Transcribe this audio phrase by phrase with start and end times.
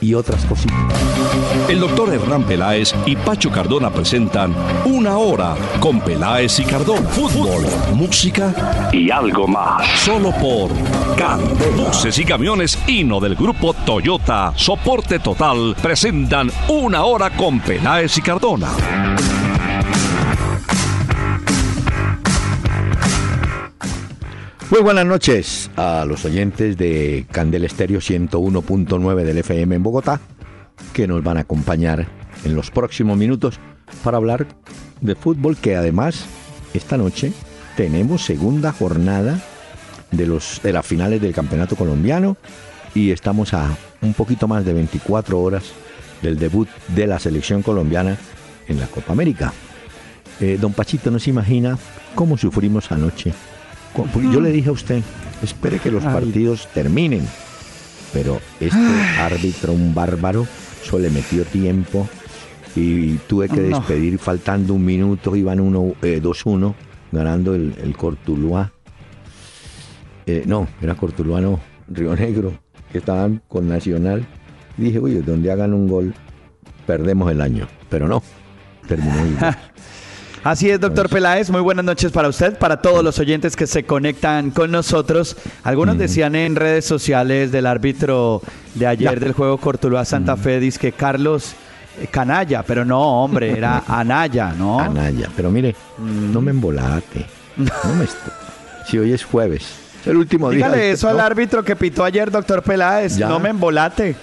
[0.00, 0.76] y otras cositas.
[1.68, 7.08] El doctor Hernán Peláez y Pacho Cardona presentan Una Hora con Peláez y Cardona.
[7.08, 9.86] Fútbol, música y algo más.
[10.00, 10.70] Solo por
[11.16, 11.88] Candela.
[11.88, 18.22] Buses y camiones Hino del grupo Toyota, soporte total, presentan Una Hora con Peláez y
[18.22, 18.68] Cardona.
[24.70, 30.20] Muy buenas noches a los oyentes de Candel Estéreo 101.9 del FM en Bogotá,
[30.92, 32.06] que nos van a acompañar
[32.44, 33.58] en los próximos minutos
[34.04, 34.46] para hablar
[35.00, 36.24] de fútbol, que además
[36.72, 37.32] esta noche
[37.76, 39.40] tenemos segunda jornada
[40.12, 42.36] de, los, de las finales del Campeonato Colombiano
[42.94, 45.64] y estamos a un poquito más de 24 horas
[46.22, 48.16] del debut de la selección colombiana
[48.68, 49.52] en la Copa América.
[50.38, 51.76] Eh, don Pachito no se imagina
[52.14, 53.34] cómo sufrimos anoche
[54.32, 55.02] yo le dije a usted,
[55.42, 57.26] espere que los partidos terminen.
[58.12, 58.78] Pero este
[59.18, 60.46] árbitro, un bárbaro,
[60.82, 62.08] solo le metió tiempo
[62.74, 66.74] y tuve que despedir faltando un minuto, iban 2-1, eh,
[67.12, 68.72] ganando el, el Cortuluá.
[70.26, 72.52] Eh, no, era Cortuluá, no, Río Negro,
[72.92, 74.26] que estaban con Nacional.
[74.76, 76.14] dije, oye, donde hagan un gol,
[76.86, 77.68] perdemos el año.
[77.88, 78.22] Pero no,
[78.86, 79.56] terminó igual.
[80.42, 81.50] Así es, doctor Peláez.
[81.50, 85.36] Muy buenas noches para usted, para todos los oyentes que se conectan con nosotros.
[85.64, 88.40] Algunos decían en redes sociales del árbitro
[88.74, 91.52] de ayer del juego Cortuluá Santa Fe, dice que Carlos
[92.00, 94.80] eh, Canalla, pero no, hombre, era Anaya, ¿no?
[94.80, 97.26] Anaya, pero mire, no me embolate.
[98.86, 99.62] Si hoy es jueves,
[100.00, 100.66] es el último día.
[100.66, 103.18] Dígale eso al árbitro que pitó ayer, doctor Peláez.
[103.18, 104.16] No me embolate.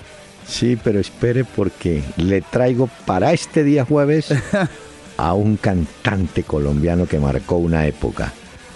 [0.46, 4.34] Sí, pero espere porque le traigo para este día jueves
[5.18, 8.32] a un cantante colombiano que marcó una época.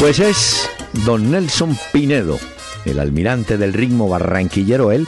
[0.00, 0.70] Pues es
[1.04, 2.38] don Nelson Pinedo,
[2.86, 5.06] el almirante del ritmo barranquillero él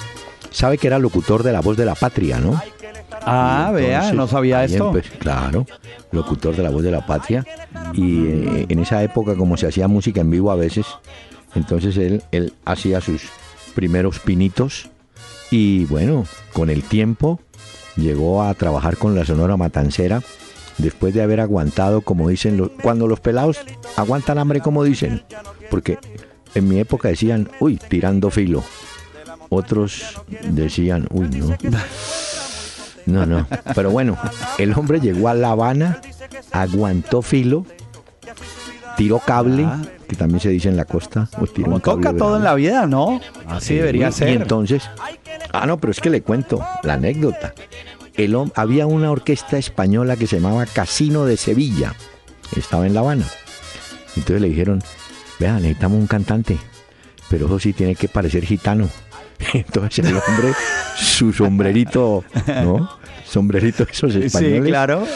[0.51, 2.61] sabe que era locutor de La Voz de la Patria, ¿no?
[3.23, 4.93] Ah, vea, no sabía esto.
[5.19, 5.67] claro,
[6.11, 7.43] locutor de La Voz de la Patria.
[7.95, 10.85] Y eh, en esa época, como se hacía música en vivo a veces,
[11.55, 13.31] entonces él, él hacía sus
[13.75, 14.91] primeros pinitos.
[15.51, 17.41] Y bueno, con el tiempo
[17.97, 20.23] llegó a trabajar con la Sonora Matancera
[20.79, 23.59] después de haber aguantado, como dicen, los, cuando los pelados
[23.97, 25.23] aguantan hambre, como dicen,
[25.71, 25.99] porque
[26.55, 28.63] en mi época decían, uy, tirando filo.
[29.49, 31.57] Otros decían, uy, no.
[33.07, 33.47] No, no.
[33.75, 34.17] Pero bueno,
[34.59, 36.01] el hombre llegó a La Habana,
[36.53, 37.67] aguantó filo,
[38.97, 39.83] tiró cable, ah.
[40.09, 41.29] que también se dice en la costa.
[41.63, 43.21] Como toca todo en la vida, ¿no?
[43.47, 44.31] Así debería ser.
[44.31, 44.89] Y entonces,
[45.53, 47.55] ah, no, pero es que le cuento la anécdota.
[48.15, 51.95] El, había una orquesta española que se llamaba Casino de Sevilla.
[52.57, 53.27] Estaba en La Habana.
[54.17, 54.83] Entonces le dijeron,
[55.39, 56.59] vean, necesitamos un cantante,
[57.31, 58.89] pero eso sí tiene que parecer gitano.
[59.55, 60.53] Entonces el hombre,
[60.97, 62.91] su sombrerito, ¿no?
[63.25, 64.63] Sombrerito esos españoles.
[64.65, 65.07] Sí, claro.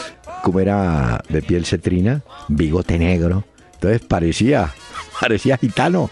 [0.43, 3.45] Como era de piel cetrina, bigote negro.
[3.75, 4.73] Entonces parecía,
[5.21, 6.09] parecía gitano.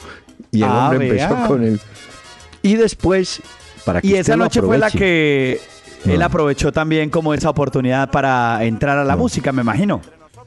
[0.52, 1.79] Y el ah, hombre empezó con él.
[2.62, 3.41] Y después,
[3.84, 5.59] para que Y esa noche fue la que
[6.06, 10.02] él aprovechó también como esa oportunidad para entrar a la música, me imagino.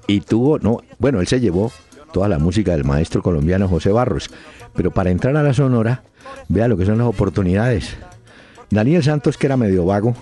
[0.07, 1.73] Y tuvo, no, bueno, él se llevó
[2.13, 4.31] toda la música del maestro colombiano José Barros.
[4.75, 6.03] Pero para entrar a la Sonora,
[6.49, 7.97] vea lo que son las oportunidades.
[8.71, 10.15] Daniel Santos, que era medio vago,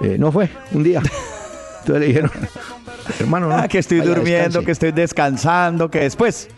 [0.00, 1.02] eh, no fue un día.
[1.80, 2.30] Entonces le dijeron,
[3.18, 6.48] hermano, no, ah, que estoy durmiendo, que estoy descansando, que después.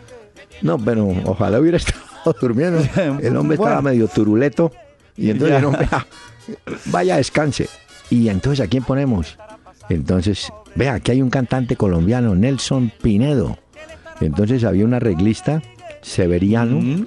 [0.61, 2.79] No, pero ojalá hubiera estado durmiendo.
[3.21, 4.71] El hombre estaba medio turuleto.
[5.17, 6.05] Y entonces dijeron, vea,
[6.85, 7.69] vaya, descanse.
[8.09, 9.37] Y entonces, ¿a quién ponemos?
[9.89, 13.57] Entonces, vea, aquí hay un cantante colombiano, Nelson Pinedo.
[14.21, 15.61] Entonces había un arreglista,
[16.01, 17.05] Severiano,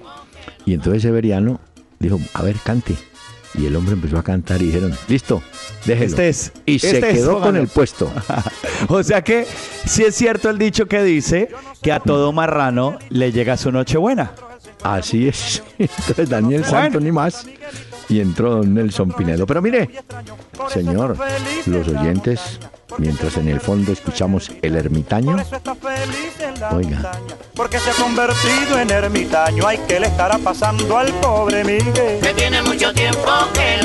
[0.67, 1.61] y entonces Severiano
[1.99, 2.95] dijo, a ver, cante.
[3.55, 5.43] Y el hombre empezó a cantar y dijeron, listo,
[5.87, 6.11] déjelo.
[6.11, 6.53] Este es.
[6.67, 8.13] y se este es, quedó con el puesto.
[8.89, 9.45] O sea que
[9.87, 11.49] sí es cierto el dicho que dice
[11.83, 14.33] que a todo marrano le llega su nochebuena.
[14.85, 15.63] Así es.
[15.79, 16.79] Entonces Daniel Bueno.
[16.79, 17.47] Santos ni más.
[18.09, 19.47] Y entró don Nelson Pinedo.
[19.47, 19.91] Pero mire,
[20.69, 21.17] señor,
[21.67, 22.59] los oyentes,
[22.97, 25.37] mientras en el fondo escuchamos el ermitaño,
[26.73, 26.97] Oiga.
[26.97, 29.67] montaña, porque se ha convertido en ermitaño.
[29.67, 32.21] Ay, que le estará pasando al pobre Miguel?
[32.23, 33.79] Que tiene mucho tiempo que.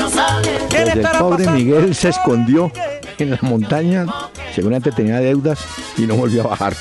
[0.70, 2.72] ¿Qué le pues el pobre Miguel se escondió
[3.18, 4.06] en la montaña,
[4.54, 5.58] seguramente tenía deudas
[5.96, 6.74] y no volvió a bajar.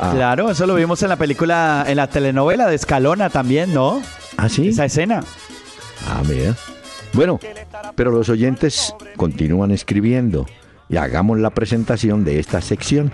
[0.00, 4.02] Ah, Claro, eso lo vimos en la película, en la telenovela de Escalona también, ¿no?
[4.36, 4.68] ¿Ah, sí?
[4.68, 5.22] Esa escena.
[6.08, 6.54] Ah, mira.
[7.14, 7.38] Bueno,
[7.94, 10.46] pero los oyentes continúan escribiendo
[10.88, 13.12] y hagamos la presentación de esta sección.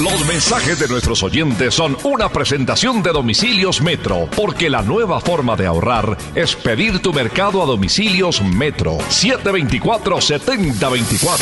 [0.00, 5.56] Los mensajes de nuestros oyentes son una presentación de Domicilios Metro, porque la nueva forma
[5.56, 11.38] de ahorrar es pedir tu mercado a Domicilios Metro 724-7024.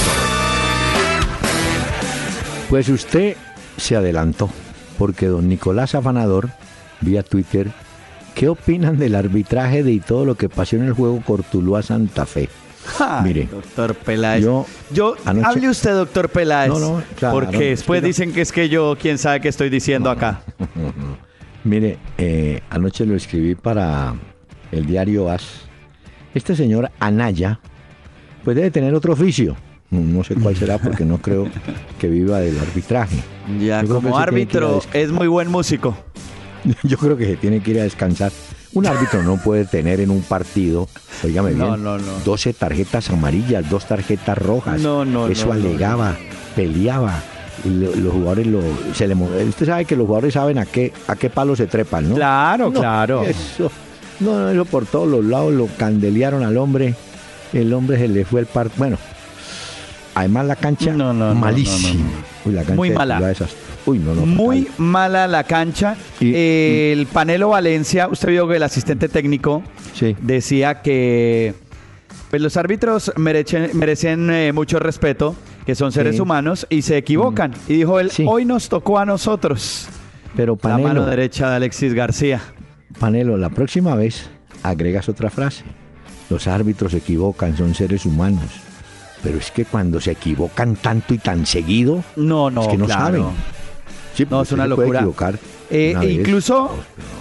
[2.68, 3.36] Pues usted
[3.76, 4.50] se adelantó,
[4.98, 6.50] porque don Nicolás Afanador,
[7.00, 7.72] vía Twitter,
[8.40, 12.24] ¿qué opinan del arbitraje de y todo lo que pasó en el juego Cortuluá Santa
[12.24, 12.48] Fe?
[12.98, 14.42] Ay, Mire, doctor Peláez.
[14.42, 16.70] yo Yo, anoche- hable usted, doctor Peláez.
[16.70, 20.08] No, no, claro, porque después dicen que es que yo, quién sabe qué estoy diciendo
[20.08, 20.40] acá.
[21.64, 24.14] Mire, eh, anoche lo escribí para
[24.72, 25.68] el diario AS.
[26.34, 27.60] Este señor Anaya,
[28.42, 29.54] pues debe tener otro oficio.
[29.90, 31.46] No, sé cuál será porque no creo
[31.98, 33.18] que viva del arbitraje.
[33.60, 35.94] Ya, como árbitro, es muy buen músico.
[36.82, 38.32] Yo creo que se tiene que ir a descansar.
[38.72, 40.88] Un árbitro no puede tener en un partido,
[41.24, 42.12] oígame No, bien, no, no.
[42.24, 44.80] 12 tarjetas amarillas, dos tarjetas rojas.
[44.80, 46.16] No, no, Eso alegaba,
[46.54, 47.20] peleaba.
[47.64, 48.60] Y lo- los jugadores lo,
[48.94, 51.66] se le mo- Usted sabe que los jugadores saben a qué, a qué palo se
[51.66, 52.14] trepan, ¿no?
[52.14, 53.24] Claro, claro.
[53.24, 53.70] Eso,
[54.20, 56.94] no, eso por todos los lados lo candelearon al hombre.
[57.52, 58.70] El hombre se le fue el par.
[58.76, 58.96] Bueno,
[60.14, 62.04] además la cancha malísima.
[62.44, 63.16] Uy, la cancha Muy mala.
[63.16, 63.56] Tuluá es hasta-
[63.90, 64.26] Uy, no, no.
[64.26, 65.96] Muy mala la cancha.
[66.20, 69.62] Y- Eh, el Panelo Valencia, usted vio que el asistente técnico
[69.94, 70.16] Sí.
[70.20, 71.54] decía que
[72.30, 75.34] pues, los árbitros merecen, merecen eh, mucho respeto,
[75.66, 76.20] que son seres Sí.
[76.22, 77.52] humanos y se equivocan.
[77.66, 78.24] Y dijo él, Sí.
[78.28, 79.88] hoy nos tocó a nosotros.
[80.36, 82.40] Pero La mano derecha de Alexis García.
[83.00, 84.30] Panelo, la próxima vez
[84.62, 85.64] agregas otra frase.
[86.28, 88.44] Los árbitros se equivocan, son seres humanos.
[89.24, 92.86] Pero es que cuando se equivocan tanto y tan seguido, No, no, es que no
[92.86, 93.02] claro.
[93.04, 93.24] saben.
[94.24, 95.06] Sí, No, es una locura.
[95.70, 96.10] Eh, una vez.
[96.10, 96.70] incluso,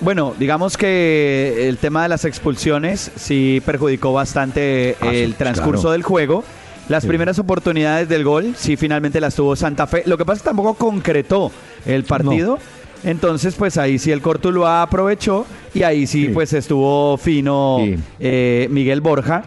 [0.01, 5.81] bueno, digamos que el tema de las expulsiones sí perjudicó bastante Ah, sí, el transcurso
[5.83, 5.91] claro.
[5.93, 6.43] del juego.
[6.89, 7.07] Las Sí.
[7.09, 10.01] primeras oportunidades del gol sí finalmente las tuvo Santa Fe.
[10.07, 11.51] Lo que pasa es que tampoco concretó
[11.85, 12.57] el partido.
[13.03, 16.31] Entonces, pues ahí sí el Cortuluá aprovechó y ahí sí, Sí.
[16.33, 17.77] pues estuvo fino
[18.19, 19.43] eh, Miguel Borja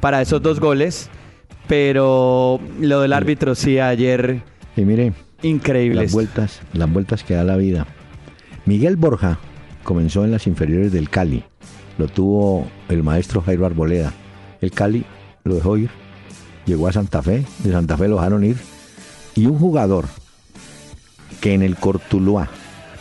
[0.00, 1.08] para esos dos goles.
[1.68, 4.42] Pero lo del árbitro sí ayer
[4.76, 5.12] Y mire,
[5.42, 6.02] increíble.
[6.02, 7.86] las vueltas, las vueltas que da la vida.
[8.66, 9.38] Miguel Borja
[9.84, 11.44] comenzó en las inferiores del Cali.
[11.98, 14.12] Lo tuvo el maestro Jairo Arboleda.
[14.60, 15.04] El Cali
[15.44, 15.90] lo dejó ir.
[16.66, 17.44] Llegó a Santa Fe.
[17.64, 18.56] De Santa Fe lo dejaron ir.
[19.34, 20.06] Y un jugador
[21.40, 22.48] que en el Cortuluá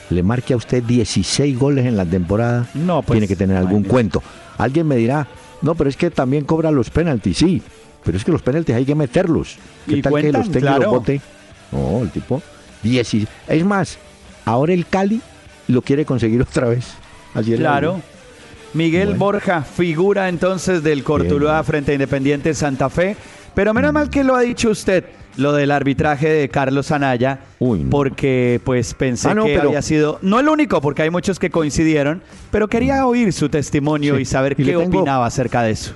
[0.10, 3.84] le marque a usted 16 goles en la temporada, No, pues, tiene que tener algún
[3.84, 4.24] cuento.
[4.58, 5.28] Alguien me dirá,
[5.62, 7.62] no, pero es que también cobra los penaltis, sí,
[8.04, 9.58] pero es que los penaltis hay que meterlos.
[9.86, 10.84] ¿Qué Y tal que los tenga y claro.
[10.84, 11.22] los bote?
[11.72, 12.42] No, el tipo,
[12.84, 13.28] 16.
[13.48, 13.98] Es más,
[14.46, 15.22] ahora el Cali
[15.68, 16.86] lo quiere conseguir otra vez.
[17.34, 18.02] Así es la Claro.
[18.74, 19.20] Miguel Bueno.
[19.20, 21.66] Borja, figura entonces del Cortuluá Bien.
[21.66, 23.16] frente a Independiente Santa Fe.
[23.56, 25.06] Pero menos mal que lo ha dicho usted,
[25.38, 27.90] lo del arbitraje de Carlos Anaya, Uy, no.
[27.90, 31.40] porque pues pensé Ah, no, que pero- había sido, no el único, porque hay muchos
[31.40, 32.22] que coincidieron,
[32.52, 34.22] pero quería oír su testimonio Sí.
[34.22, 35.94] y saber Y qué tengo- opinaba acerca de eso.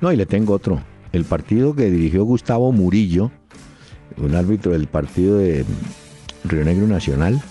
[0.00, 0.80] No, y le tengo otro.
[1.12, 3.32] El partido que dirigió Gustavo Murillo,
[4.16, 5.64] un árbitro del partido de
[6.44, 7.42] Río Negro Nacional,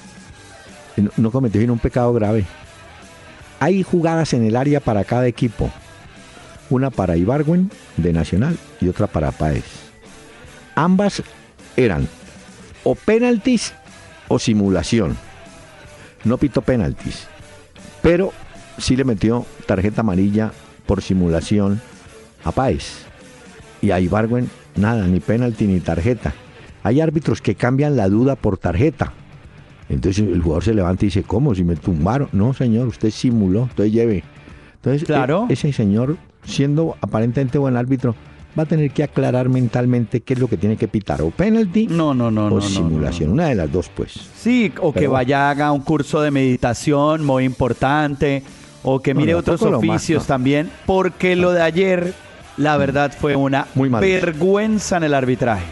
[1.17, 2.45] no, cometió sino un pecado grave.
[3.60, 5.72] Hay jugadas en el área para cada equipo.
[6.69, 9.63] Una para Ibargüen de Nacional y otra para Páez.
[10.75, 11.24] Ambas
[11.75, 12.07] eran
[12.83, 13.74] o penaltis
[14.27, 15.17] o simulación.
[16.24, 17.27] No pitó penaltis,
[18.01, 18.33] pero
[18.77, 20.51] sí le metió tarjeta amarilla
[20.86, 21.81] por simulación
[22.43, 23.05] a Páez.
[23.81, 26.33] Y a Ibargüen, nada, ni penalti ni tarjeta.
[26.84, 29.13] Hay árbitros que cambian la duda por tarjeta.
[29.90, 31.54] Entonces el jugador se levanta y dice, ¿cómo?
[31.56, 32.30] Si me tumbaron.
[32.32, 34.24] No, señor, usted simuló, entonces lleve.
[34.75, 35.48] Entonces, Claro.
[35.50, 38.16] e- ese señor, siendo aparentemente buen árbitro,
[38.58, 41.88] va a tener que aclarar mentalmente qué es lo que tiene que pitar, o penalti
[41.88, 43.30] No, no, no, o no, simulación.
[43.30, 43.34] no.
[43.36, 44.12] Una de las dos, pues.
[44.36, 48.44] Sí, o que vaya haga un curso de meditación muy importante,
[48.84, 52.13] o que mire otros oficios también, porque lo de ayer,
[52.58, 55.66] la verdad, fue una vergüenza en el arbitraje.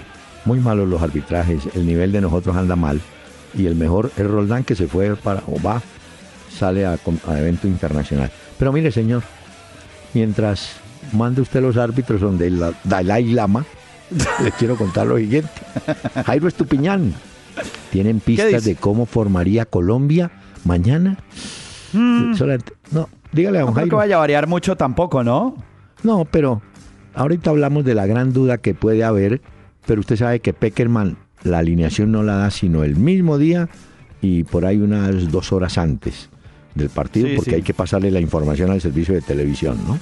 [0.45, 2.99] Muy malos los arbitrajes, el nivel de nosotros anda mal.
[3.53, 5.81] Y el mejor es Roldán que se fue para, o va,
[6.49, 6.97] sale a,
[7.37, 8.31] evento internacional.
[8.57, 9.23] Pero mire, señor,
[10.13, 10.77] mientras
[11.13, 13.65] mande usted los árbitros donde el Dalai Lama,
[14.43, 15.49] les quiero contar lo siguiente.
[16.25, 17.13] Jairo Estupiñán,
[17.91, 20.31] ¿tienen pistas de cómo formaría Colombia
[20.63, 21.17] mañana?
[21.93, 22.33] Mm.
[22.91, 25.55] No, dígale a don no que vaya a variar mucho tampoco, ¿no?
[26.03, 26.61] No, pero
[27.13, 29.41] ahorita hablamos de la gran duda que puede haber,
[29.85, 33.69] pero usted sabe que Peckerman la alineación no la da sino el mismo día
[34.21, 36.29] y por ahí unas dos horas antes
[36.75, 39.99] del partido, porque hay que pasarle la información al servicio de televisión, ¿no?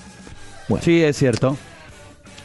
[0.81, 1.57] Sí, es cierto.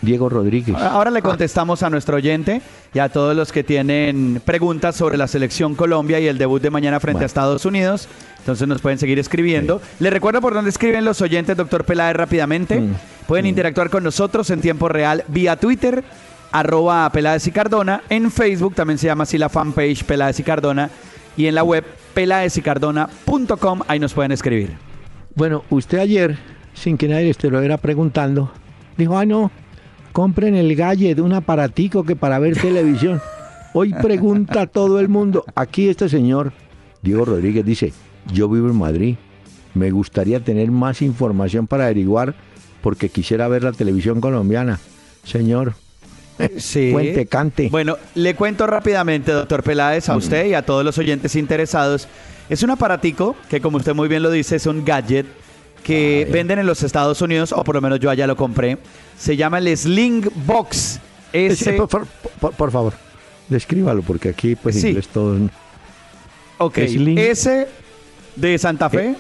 [0.00, 0.76] Diego Rodríguez.
[0.76, 2.60] Ahora le contestamos a nuestro oyente
[2.92, 6.70] y a todos los que tienen preguntas sobre la selección Colombia y el debut de
[6.70, 8.08] mañana frente a Estados Unidos.
[8.38, 9.80] Entonces nos pueden seguir escribiendo.
[10.00, 12.80] Le recuerdo por dónde escriben los oyentes, doctor Peláez, rápidamente.
[12.80, 12.94] Mm.
[13.26, 13.48] Pueden mm.
[13.48, 16.04] interactuar con nosotros en tiempo real vía Twitter,
[16.54, 18.02] arroba Peláez y Cardona.
[18.08, 20.88] En Facebook también se llama así la fanpage Peláez y Cardona.
[21.36, 21.84] Y en la web
[22.14, 24.70] peladesicardona.com, ahí nos pueden escribir.
[25.34, 26.38] Bueno, usted ayer,
[26.72, 28.52] sin que nadie esté lo era preguntando,
[28.96, 29.50] dijo, ah, no,
[30.12, 33.20] compren el de un aparatico que para ver televisión.
[33.74, 35.44] Hoy pregunta todo el mundo.
[35.56, 36.52] Aquí este señor,
[37.02, 37.92] Diego Rodríguez, dice,
[38.32, 39.16] yo vivo en Madrid.
[39.74, 42.36] Me gustaría tener más información para averiguar
[42.80, 44.78] porque quisiera ver la televisión colombiana.
[45.24, 45.74] Señor,
[46.58, 46.90] Sí.
[46.92, 47.68] Cuente, cante.
[47.68, 50.18] Bueno, le cuento rápidamente, doctor Peláez, a mm.
[50.18, 52.08] usted y a todos los oyentes interesados.
[52.48, 55.26] Es un aparatico que, como usted muy bien lo dice, es un gadget
[55.82, 58.78] que venden en los Estados Unidos, o por lo menos yo allá lo compré.
[59.16, 60.98] Se llama el Sling Box.
[62.56, 62.94] por, favor,
[63.48, 65.38] descríbalo, porque aquí pues inglés todo...
[66.58, 67.68] Ok, S
[68.36, 69.10] de Santa Fe,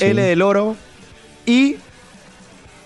[0.00, 0.76] eh, L de Loro,
[1.46, 1.76] I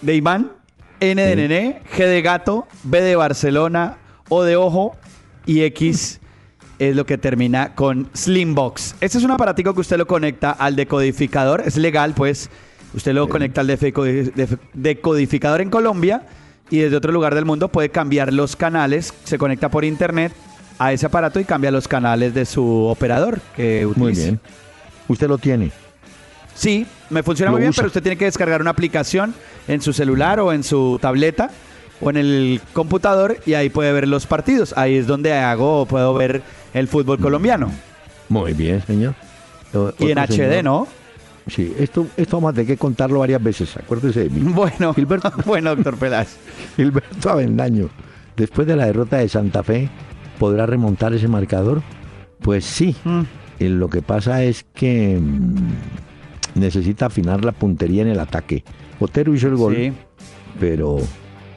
[0.03, 0.53] de Iván,
[1.01, 4.97] N de Nené, G de Gato, B de Barcelona, O de Ojo
[5.47, 6.21] y X
[6.79, 8.97] es lo que termina con Slimbox.
[9.01, 12.51] Este es un aparatico que usted lo conecta al decodificador, es legal pues,
[12.95, 13.79] usted lo conecta al
[14.75, 16.23] decodificador en Colombia
[16.71, 20.33] y desde otro lugar del mundo puede cambiar los canales, se conecta por internet
[20.79, 24.01] a ese aparato y cambia los canales de su operador que utiliza.
[24.01, 24.41] Muy bien.
[25.09, 25.71] ¿Usted lo tiene?
[26.59, 29.33] Sí, me funciona muy bien, pero usted tiene que descargar una aplicación
[29.69, 31.53] en su celular o en su tableta
[32.01, 34.77] o en el computador y ahí puede ver los partidos.
[34.77, 36.43] Ahí es donde hago, puedo ver
[36.75, 37.71] el fútbol colombiano.
[38.29, 39.15] Muy bien, señor.
[40.01, 40.89] Y en HD, ¿no?
[41.47, 44.41] Sí, esto, esto vamos a tener que contarlo varias veces, acuérdese de mí.
[44.53, 46.39] Bueno, Gilberto, bueno, doctor Peláez.
[46.77, 47.89] Gilberto Avendaño,
[48.37, 49.89] después de la derrota de Santa Fe,
[50.41, 51.83] ¿podrá remontar ese marcador?
[52.41, 52.97] Pues sí.
[53.05, 53.23] Mm.
[53.61, 56.08] lo que pasa es que mm,
[56.59, 58.65] necesita afinar la puntería en el ataque.
[59.01, 59.93] Otero hizo el gol,
[60.59, 60.99] pero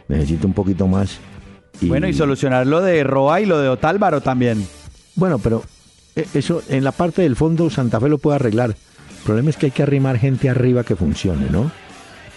[0.07, 1.19] necesita un poquito más.
[1.81, 4.65] Bueno, y solucionar lo de Roa y lo de Otálvaro también.
[5.15, 5.63] Bueno, pero
[6.15, 8.69] eh, eso en la parte del fondo Santa Fe lo puede arreglar.
[8.69, 11.71] El problema es que hay que arrimar gente arriba que funcione, ¿no?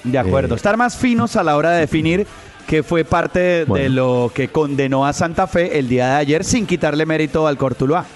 [0.05, 2.27] De acuerdo, eh, estar más finos a la hora de definir
[2.67, 6.67] que fue parte de lo que condenó a Santa Fe el día de ayer sin
[6.67, 8.07] quitarle mérito al Cortuluá.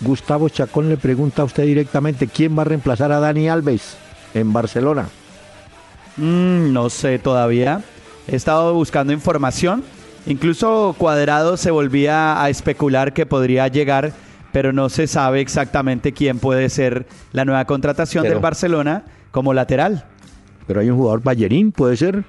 [0.00, 3.96] Gustavo Chacón le pregunta a usted directamente quién va a reemplazar a Dani Alves
[4.34, 5.08] en Barcelona.
[6.16, 7.82] Mm, no sé todavía.
[8.26, 9.84] He estado buscando información.
[10.26, 14.12] Incluso Cuadrado se volvía a especular que podría llegar,
[14.50, 20.04] pero no se sabe exactamente quién puede ser la nueva contratación del Barcelona como lateral.
[20.66, 22.24] Pero hay un jugador Ballerín, puede ser.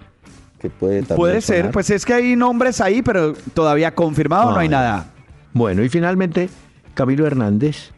[0.59, 4.69] Que puede puede ser, pues es que hay nombres ahí, pero todavía confirmado no hay
[4.69, 5.07] nada.
[5.53, 6.49] Bueno, y finalmente
[6.97, 7.91] Camilo Hernández,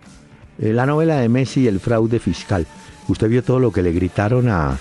[0.62, 2.68] eh, la novela de Messi y el fraude fiscal.
[3.08, 4.78] ¿Usted vio todo lo que le gritaron a,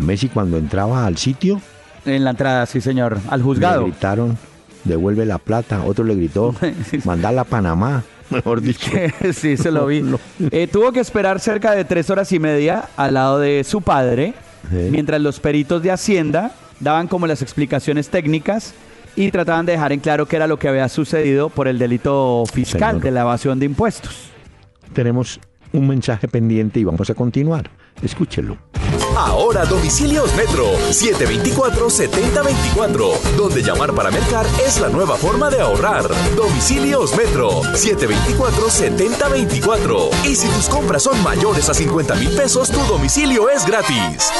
[0.00, 1.60] Messi cuando entraba al sitio?
[2.06, 3.82] En la entrada, sí, señor, al juzgado.
[3.82, 4.38] Le gritaron,
[4.84, 5.84] devuelve la plata.
[5.84, 6.54] Otro le gritó,
[7.04, 8.02] mandala a Panamá.
[8.30, 8.90] Mejor dicho.
[9.34, 10.02] sí, se lo vi.
[10.50, 14.32] Eh, tuvo que esperar cerca de tres horas y media al lado de su padre,
[14.70, 18.72] mientras los peritos de Hacienda daban como las explicaciones técnicas
[19.16, 22.44] y trataban de dejar en claro qué era lo que había sucedido por el delito
[22.52, 24.30] fiscal de la evasión de impuestos.
[24.92, 25.40] Tenemos
[25.72, 27.70] un mensaje pendiente y vamos a continuar.
[28.02, 28.56] Escúchelo.
[29.16, 36.04] Ahora domicilios Metro 724-7024, donde llamar para mercar es la nueva forma de ahorrar.
[36.34, 40.08] Domicilios Metro 724-7024.
[40.24, 44.30] Y si tus compras son mayores a 50 mil pesos, tu domicilio es gratis.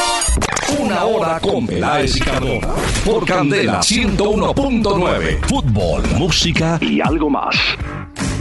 [0.81, 2.69] Una hora con Peláez y Cardona.
[3.05, 5.47] Por Candela 101.9.
[5.49, 7.55] Fútbol, música y algo más.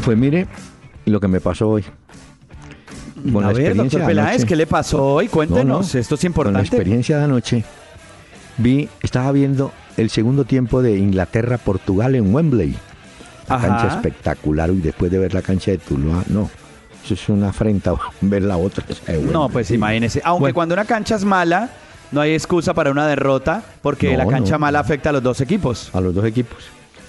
[0.05, 0.47] Pues mire
[1.05, 1.83] lo que me pasó hoy.
[3.31, 5.27] Con a ver, doctor Peláez, ¿qué le pasó hoy?
[5.27, 6.57] Cuéntenos, esto es importante.
[6.57, 7.63] Con la experiencia de anoche,
[8.57, 12.75] vi, estaba viendo el segundo tiempo de Inglaterra-Portugal en Wembley.
[13.47, 16.49] La cancha espectacular y después de ver la cancha de Tuluá, no.
[17.03, 18.85] Eso es una afrenta ver la otra.
[19.31, 20.21] No, pues imagínese.
[20.23, 21.69] Aunque cuando una cancha es mala,
[22.11, 25.89] no hay excusa para una derrota porque la cancha mala afecta a los dos equipos.
[25.93, 26.59] A los dos equipos.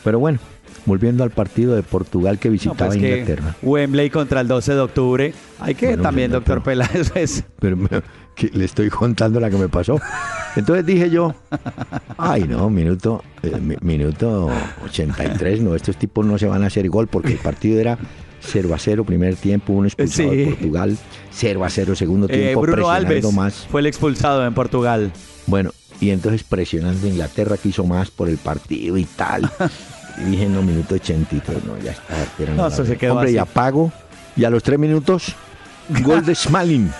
[0.02, 0.40] Pero bueno,
[0.86, 3.56] volviendo al partido de Portugal que visitaba pues Inglaterra.
[3.62, 5.34] Wembley contra el 12 de octubre.
[5.60, 7.44] Hay que también, doctor Peláez.
[7.58, 7.76] Pero
[8.52, 10.00] le estoy contando la que me pasó.
[10.56, 11.34] Entonces dije yo,
[12.18, 14.50] ay no, minuto, eh, minuto
[14.84, 17.98] 83, no, estos tipos no se van a hacer gol porque el partido era
[18.40, 20.98] 0 a 0 primer tiempo, un expulsado de Portugal,
[21.30, 23.66] 0 a 0 segundo eh, tiempo, Bruno Alves más.
[23.70, 25.12] fue el expulsado en Portugal.
[25.46, 29.50] Bueno, y entonces presionando Inglaterra que hizo más por el partido y tal.
[30.26, 32.14] y dije, no, minuto 83, no, ya está.
[32.54, 33.92] No, eso se quedó Hombre, y apago,
[34.36, 35.34] y a los tres minutos,
[36.02, 36.90] gol de Smalling.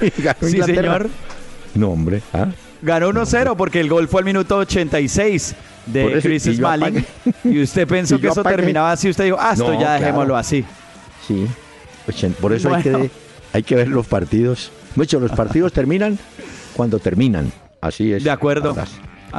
[0.40, 1.08] sí, señor.
[1.74, 2.22] No, hombre.
[2.32, 2.48] ¿ah?
[2.82, 5.54] Ganó 1-0 porque el gol fue al minuto 86
[5.86, 7.04] de Chris Smalling.
[7.44, 9.08] Y usted pensó que eso terminaba así.
[9.08, 10.64] Usted dijo, ah, esto ya dejémoslo así.
[11.26, 11.46] Sí.
[12.40, 13.10] Por eso hay, que,
[13.52, 14.72] hay que ver los partidos.
[14.96, 16.18] Muchos los partidos terminan
[16.74, 17.52] cuando terminan.
[17.80, 18.24] Así es.
[18.24, 18.74] De acuerdo.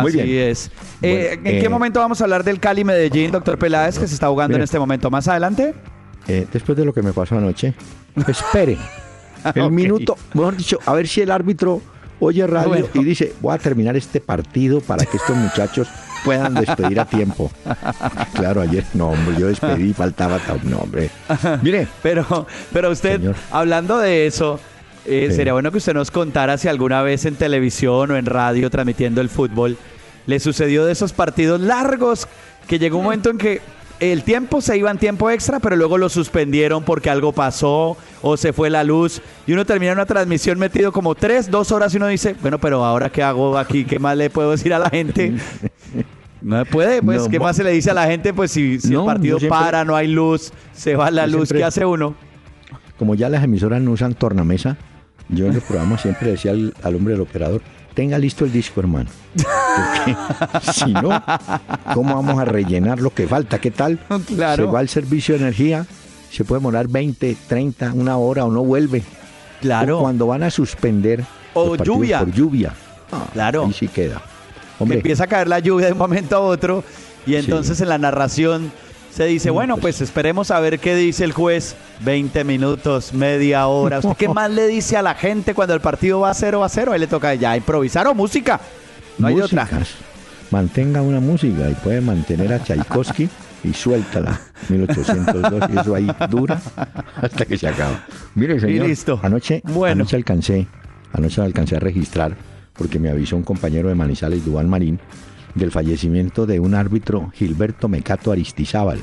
[0.02, 0.72] Muy Así es.
[1.02, 4.14] Eh, ¿En qué eh, momento vamos a hablar del Cali Medellín, doctor Peláez, que se
[4.14, 5.10] está jugando en este momento?
[5.12, 5.74] ¿Más adelante?
[6.28, 7.74] Eh, después de lo que me pasó anoche.
[8.28, 8.78] Espere.
[9.56, 11.82] El minuto, mejor dicho, a ver si el árbitro
[12.20, 15.90] oye radio y dice, voy a terminar este partido para que estos muchachos
[16.24, 17.52] puedan despedir a tiempo.
[18.34, 21.10] Claro, ayer no, hombre, yo despedí, faltaba no, hombre.
[21.62, 21.88] Mire.
[22.02, 23.22] Pero, pero usted,
[23.52, 24.60] hablando de eso,
[25.06, 28.70] eh, sería bueno que usted nos contara si alguna vez en televisión o en radio
[28.70, 29.78] transmitiendo el fútbol
[30.26, 32.28] le sucedió de esos partidos largos
[32.68, 33.62] que llegó un momento en que
[34.00, 38.38] el tiempo se iba en tiempo extra, pero luego lo suspendieron porque algo pasó o
[38.38, 41.98] se fue la luz y uno termina una transmisión metido como tres, dos horas y
[41.98, 44.90] uno dice, bueno, pero ahora qué hago aquí, qué más le puedo decir a la
[44.90, 45.34] gente.
[46.42, 48.34] No puede, pues, ¿qué más se le dice a la gente?
[48.34, 52.16] Pues si, el partido para, no hay luz, se va la luz, ¿qué hace uno?
[53.00, 54.76] Como ya las emisoras no usan tornamesa,
[55.30, 57.62] yo en el programa siempre decía al, al hombre del operador,
[57.94, 59.10] tenga listo el disco, hermano.
[59.36, 60.16] Porque
[60.74, 61.24] si no,
[61.94, 63.60] ¿cómo vamos a rellenar lo que falta?
[63.60, 64.00] ¿Qué tal?
[64.36, 64.66] Claro.
[64.66, 65.86] Se va al servicio de energía,
[66.32, 69.04] se puede demorar 20, 30, una hora o no vuelve.
[69.62, 70.00] Claro.
[70.00, 71.24] cuando van a suspender.
[71.54, 72.20] O lluvia.
[72.20, 72.74] Por lluvia.
[73.12, 73.66] Ah, claro.
[73.70, 74.22] Y sí queda.
[74.78, 74.98] Hombre.
[74.98, 76.84] empieza a caer la lluvia de un momento a otro
[77.26, 78.72] y entonces en la narración
[79.14, 81.76] se dice, bueno, pues, esperemos a ver qué dice el juez.
[82.04, 84.02] 20 minutos, media hora.
[84.18, 86.92] qué más le dice a la gente cuando el partido va a 0 a 0?
[86.92, 88.60] Ahí le toca ya improvisar o música.
[89.20, 89.70] No hay otra.
[90.50, 93.30] Mantenga una música y puede mantener a Tchaikovsky
[93.64, 94.40] y suéltala.
[94.70, 96.60] 1802 y eso ahí dura
[97.22, 98.04] hasta que se acaba.
[98.34, 99.20] Mire, señor, listo.
[99.22, 100.02] Anoche, bueno.
[100.02, 100.68] anoche alcancé,
[101.14, 102.36] anoche alcancé a registrar
[102.74, 105.00] porque me avisó un compañero de Manizales, Dubán Marín,
[105.56, 109.00] del fallecimiento de un árbitro, Gilberto Mecato Aristizábal.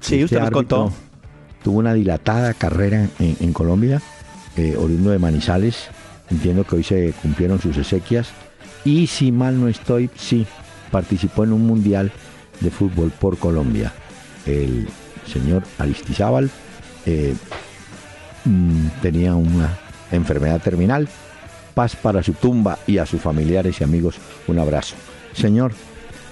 [0.00, 0.92] Sí, usted nos contó.
[1.62, 4.02] Tuvo una dilatada carrera en, Colombia,
[4.56, 5.88] eh, oriundo de Manizales.
[6.30, 8.30] Entiendo que hoy se cumplieron sus exequias.
[8.84, 10.46] Y si mal no estoy, sí,
[10.90, 12.12] participó en un mundial
[12.60, 13.92] de fútbol por Colombia.
[14.44, 14.86] El
[15.26, 16.50] señor Aristizábal
[17.06, 17.34] eh,
[18.44, 19.78] mm, tenía una
[20.12, 21.08] enfermedad terminal.
[21.74, 24.16] Paz para su tumba y a sus familiares y amigos
[24.46, 24.96] un abrazo.
[25.34, 25.72] Señor,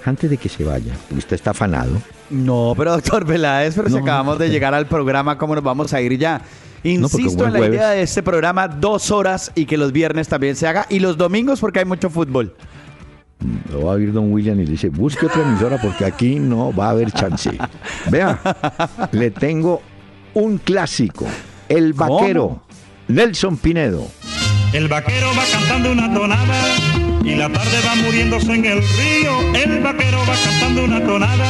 [0.04, 1.92] antes de que se vaya, usted está afanado.
[2.30, 6.00] No, pero doctor Peláez, pero si acabamos de llegar al programa, ¿cómo nos vamos a
[6.00, 6.40] ir ya?
[6.84, 10.66] Insisto en la idea de este programa, dos horas y que los viernes también se
[10.66, 12.54] haga y los domingos porque hay mucho fútbol.
[13.70, 16.74] Lo va a oír don William y le dice, busque otra emisora porque aquí no
[16.74, 17.50] va a haber chance.
[18.10, 18.40] Vea,
[19.12, 19.82] le tengo
[20.34, 21.26] un clásico,
[21.68, 22.62] El Vaquero,
[23.08, 24.08] Nelson Pinedo.
[24.72, 29.54] El vaquero va cantando una tonada y la tarde va muriéndose en el río.
[29.54, 31.46] El vaquero va cantando una tonada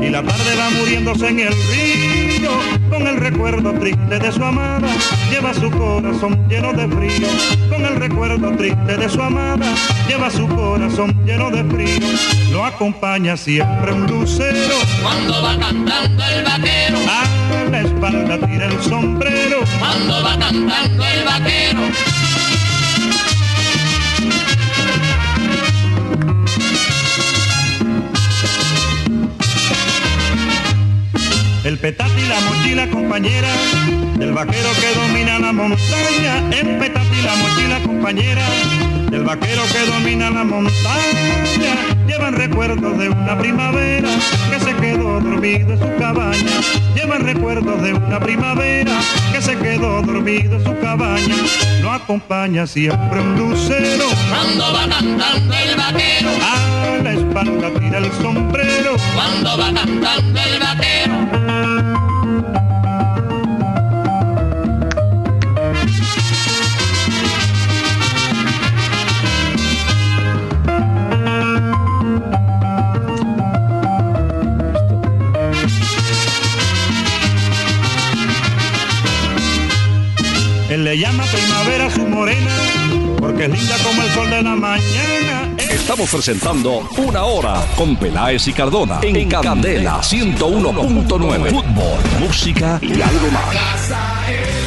[0.00, 2.50] y la tarde va muriéndose en el río.
[2.90, 4.88] Con el recuerdo triste de su amada,
[5.30, 7.28] lleva su corazón lleno de frío.
[7.70, 9.66] Con el recuerdo triste de su amada,
[10.08, 12.08] lleva su corazón lleno de frío.
[12.52, 14.76] Lo acompaña siempre un lucero.
[15.02, 19.60] Cuando va cantando el vaquero, a la espalda tira el sombrero.
[19.78, 21.80] Cuando va cantando el vaquero
[31.66, 33.48] El petate y la mochila compañera.
[34.16, 38.42] Del vaquero que domina la montaña, el petate y la mochila compañera.
[39.10, 41.74] Del vaquero que domina la montaña,
[42.06, 44.08] llevan recuerdos de una primavera
[44.48, 46.60] que se quedó dormido en su cabaña,
[46.94, 48.92] llevan recuerdos de una primavera
[49.32, 51.34] que se quedó dormido en su cabaña,
[51.82, 54.04] lo acompaña siempre un lucero.
[54.28, 58.96] Cuando va cantando el vaquero, a la espalda tira el sombrero.
[59.16, 61.45] cuando va cantando el vaquero.
[80.68, 82.50] Él le llama primavera su morena,
[83.18, 85.45] porque es linda como el sol de la mañana.
[85.76, 91.50] Estamos presentando Una Hora con Peláez y Cardona en Candela 101.9.
[91.50, 94.65] Fútbol, música y algo más.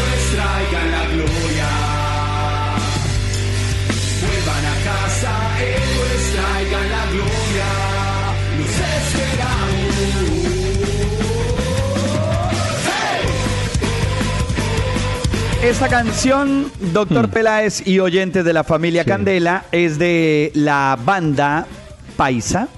[15.63, 17.31] Esta canción, doctor Hmm.
[17.31, 19.09] Peláez y oyentes de la familia Sí.
[19.09, 21.67] Candela, es de la banda
[22.15, 22.69] Paisa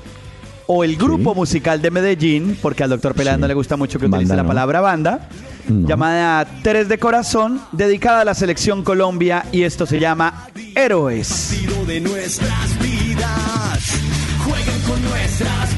[0.66, 1.40] o el grupo Sí.
[1.40, 3.42] musical de Medellín, porque al doctor Peláez Sí.
[3.42, 4.48] no le gusta mucho que Banda utilice la no.
[4.48, 5.30] palabra banda,
[5.68, 5.88] No.
[5.88, 11.30] llamada Tres de Corazón, dedicada a la selección Colombia y esto se llama Héroes.
[11.62, 14.00] partido de nuestras vidas.
[14.44, 15.70] Jueguen con nuestras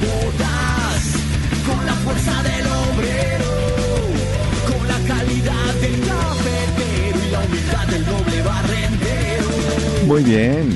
[10.13, 10.69] Muy bien,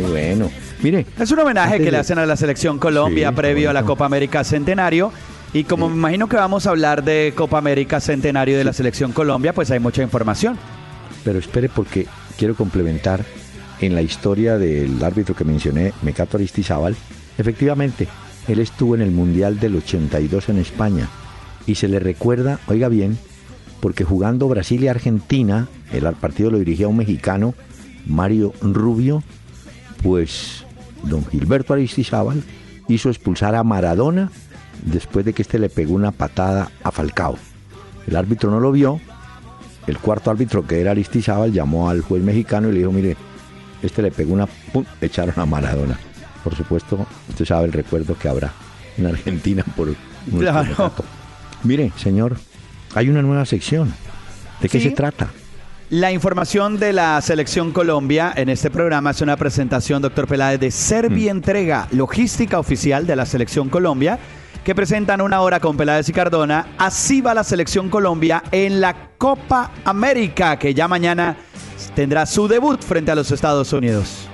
[0.00, 0.50] muy bueno.
[0.82, 3.84] Mire, Es un homenaje que le hacen a la selección Colombia Sí, previo a la.
[3.84, 5.12] Copa América Centenario.
[5.52, 9.12] Y como me imagino que vamos a hablar de Copa América Centenario de la selección
[9.12, 10.58] Colombia, pues hay mucha información.
[11.22, 13.24] pero espere porque quiero complementar
[13.80, 16.96] en la historia del árbitro que mencioné, Mecato Aristizábal.
[17.38, 18.08] Efectivamente,
[18.48, 21.08] él estuvo en el Mundial del 82 en España
[21.64, 23.18] y se le recuerda, oiga bien,
[23.78, 27.54] porque jugando Brasil y Argentina, el partido lo dirigía un mexicano,
[28.06, 29.22] Mario Rubio,
[30.02, 30.64] pues
[31.04, 32.42] don Gilberto Aristizábal
[32.88, 34.30] hizo expulsar a Maradona
[34.84, 37.36] después de que este le pegó una patada a Falcao.
[38.06, 39.00] El árbitro no lo vio,
[39.86, 43.16] el cuarto árbitro que era Aristizábal llamó al juez mexicano y le dijo, mire,
[43.82, 45.98] este le pegó una, pum, echaron a Maradona.
[46.42, 48.52] Por supuesto, usted sabe el recuerdo que habrá
[48.96, 49.88] en Argentina por
[50.26, 50.92] nuestro Claro.
[51.64, 52.36] Mire, señor,
[52.94, 53.92] hay una nueva sección.
[54.60, 54.88] ¿De qué Sí.
[54.88, 55.28] se trata?
[55.90, 60.70] La información de la selección Colombia en este programa es una presentación, doctor Peláez, de
[60.70, 64.16] Servientrega, logística oficial de la selección Colombia,
[64.62, 66.74] que presentan una hora con Peláez y Cardona.
[66.78, 71.36] Así va la selección Colombia en la Copa América, que ya mañana
[71.96, 74.28] tendrá su debut frente a los Estados Unidos.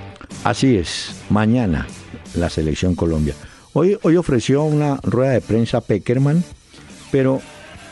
[0.45, 1.87] Así es, mañana
[2.35, 3.33] la selección Colombia.
[3.73, 6.45] Hoy, hoy ofreció una rueda de prensa Peckerman,
[7.11, 7.41] pero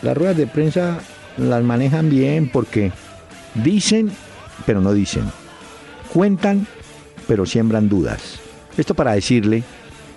[0.03, 0.99] las ruedas de prensa
[1.39, 2.93] las manejan bien porque
[3.55, 4.11] dicen,
[4.67, 5.25] pero no dicen.
[6.13, 6.67] Cuentan,
[7.27, 8.39] pero siembran dudas.
[8.77, 9.63] Esto para decirle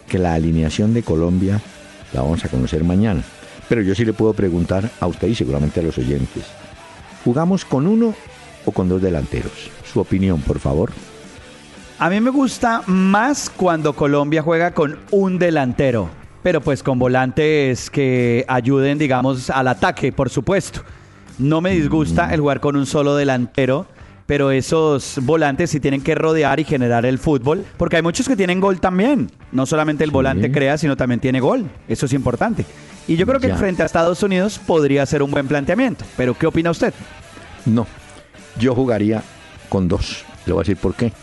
[0.08, 1.62] que la alineación de Colombia
[2.14, 3.24] la vamos a conocer mañana.
[3.70, 6.46] Pero yo sí le puedo preguntar a usted y seguramente a los oyentes.
[7.24, 8.14] ¿Jugamos con uno
[8.66, 9.70] o con dos delanteros?
[9.92, 10.92] Su opinión, por favor.
[12.00, 16.10] A mí me gusta más cuando Colombia juega con un delantero,
[16.44, 20.82] pero pues con volantes que ayuden, digamos, al ataque, por supuesto.
[21.40, 23.86] No me disgusta el jugar con un solo delantero,
[24.26, 28.36] pero esos volantes sí tienen que rodear y generar el fútbol, porque hay muchos que
[28.36, 29.30] tienen gol también.
[29.52, 30.14] No solamente el Sí.
[30.14, 31.66] volante crea, sino también tiene gol.
[31.88, 32.66] Eso es importante.
[33.08, 33.56] Y yo creo que Ya.
[33.58, 36.04] frente a Estados Unidos podría ser un buen planteamiento.
[36.18, 36.94] Pero ¿qué opina usted?
[37.66, 37.86] No,
[38.60, 39.22] yo jugaría
[39.70, 40.26] con dos.
[40.46, 41.14] Le voy a decir por qué.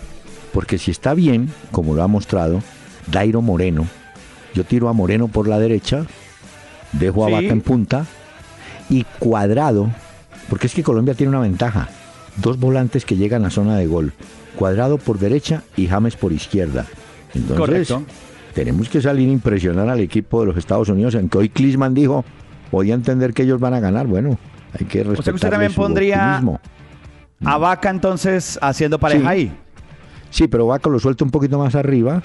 [0.52, 2.62] Porque si está bien, como lo ha mostrado,
[3.08, 3.86] Dairo Moreno,
[4.54, 6.06] yo tiro a Moreno por la derecha,
[6.92, 7.32] dejo a Sí.
[7.34, 8.06] Vaca en punta
[8.88, 9.90] y cuadrado,
[10.48, 11.88] porque es que Colombia tiene una ventaja.
[12.36, 14.12] Dos volantes que llegan a zona de gol.
[14.56, 16.86] Cuadrado por derecha y James por izquierda.
[17.34, 18.02] Entonces, Correcto.
[18.54, 21.94] tenemos que salir a impresionar al equipo de los Estados Unidos, en que hoy Klinsmann
[21.94, 22.24] dijo,
[22.70, 24.06] podía entender que ellos van a ganar.
[24.06, 24.38] Bueno,
[24.78, 25.24] hay que respetar.
[25.24, 26.60] sea, que usted también pondría- Optimismo.
[27.44, 29.26] A Vaca entonces haciendo pareja Sí.
[29.28, 29.52] ahí.
[30.30, 32.22] Sí, pero Vaca lo suelta un poquito más arriba.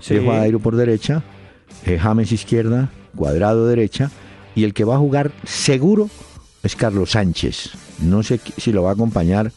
[0.00, 0.14] Sí.
[0.14, 1.22] Dejo a Dairo por derecha.
[1.86, 2.88] eh, James izquierda.
[3.16, 4.10] Cuadrado derecha.
[4.54, 6.08] Y el que va a jugar seguro
[6.62, 7.70] es Carlos Sánchez.
[8.02, 9.52] No sé si lo va a acompañar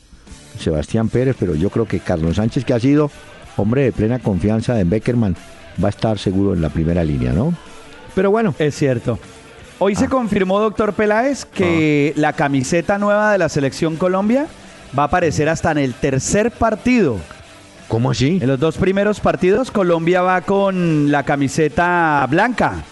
[0.59, 3.11] Sebastián Pérez, pero yo creo que Carlos Sánchez, que ha sido
[3.57, 5.35] hombre de plena confianza de Beckerman,
[5.83, 7.53] va a estar seguro en la primera línea, ¿no?
[8.15, 9.19] Pero bueno, Es cierto.
[9.79, 14.47] Hoy se confirmó, doctor Peláez, que la camiseta nueva de la selección Colombia
[14.97, 17.17] va a aparecer hasta en el tercer partido.
[17.89, 18.39] ¿Cómo así?
[18.41, 22.83] En los dos primeros partidos, Colombia va con la camiseta blanca.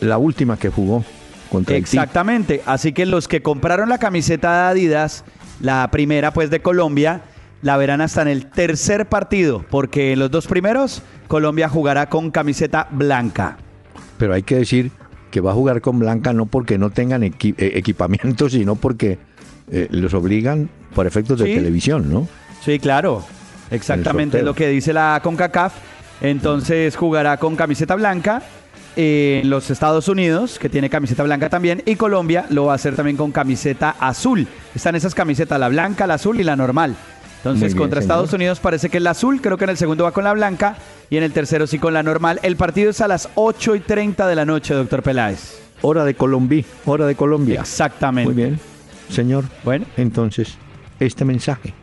[0.00, 1.04] La última que jugó
[1.52, 1.96] contra Haití.
[1.96, 2.62] Exactamente.
[2.66, 5.24] Así que los que compraron la camiseta de Adidas,
[5.60, 7.20] la primera pues de Colombia,
[7.62, 12.30] la verán hasta en el tercer partido, porque en los dos primeros Colombia jugará con
[12.30, 13.56] camiseta blanca.
[14.18, 14.90] Pero hay que decir
[15.30, 19.18] que va a jugar con blanca no porque no tengan equi- eh, equipamiento, sino porque
[19.70, 21.54] eh, los obligan por efectos de Sí.
[21.54, 22.26] televisión, ¿no?
[22.64, 23.24] Sí, claro.
[23.70, 25.72] Exactamente lo que dice la CONCACAF.
[26.20, 28.42] Entonces jugará con camiseta blanca
[28.96, 32.94] en los Estados Unidos, que tiene camiseta blanca también, y Colombia lo va a hacer
[32.94, 34.46] también con camiseta azul.
[34.74, 36.96] Están esas camisetas, la blanca, la azul y la normal.
[37.38, 38.12] Entonces, bien, contra señor.
[38.12, 40.32] Estados Unidos parece que es la azul, creo que en el segundo va con la
[40.32, 40.76] blanca
[41.10, 42.38] y en el tercero sí con la normal.
[42.42, 45.60] El partido es a las 8 y 30 de la noche, doctor Peláez.
[45.80, 47.60] Hora de Colombia, hora de Colombia.
[47.60, 48.32] Exactamente.
[48.32, 48.60] Muy bien,
[49.08, 49.44] señor.
[49.64, 49.86] Bueno.
[49.96, 50.56] Entonces,
[51.00, 51.74] este mensaje.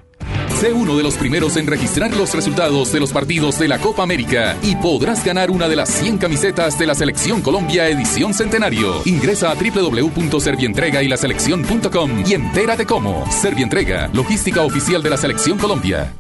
[0.60, 4.04] Sé uno de los primeros en registrar los resultados de los partidos de la Copa
[4.04, 9.02] América y podrás ganar una de las 100 camisetas de la Selección Colombia Edición Centenario.
[9.06, 13.26] Ingresa a www.servientrega y y entérate cómo.
[13.32, 16.14] Servientrega, logística oficial de la Selección Colombia.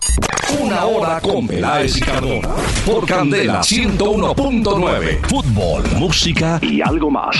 [0.62, 2.56] Una hora con Peláez y Cardona.
[2.86, 5.19] Por Candela 101.9.
[5.28, 7.36] Fútbol, música y algo más.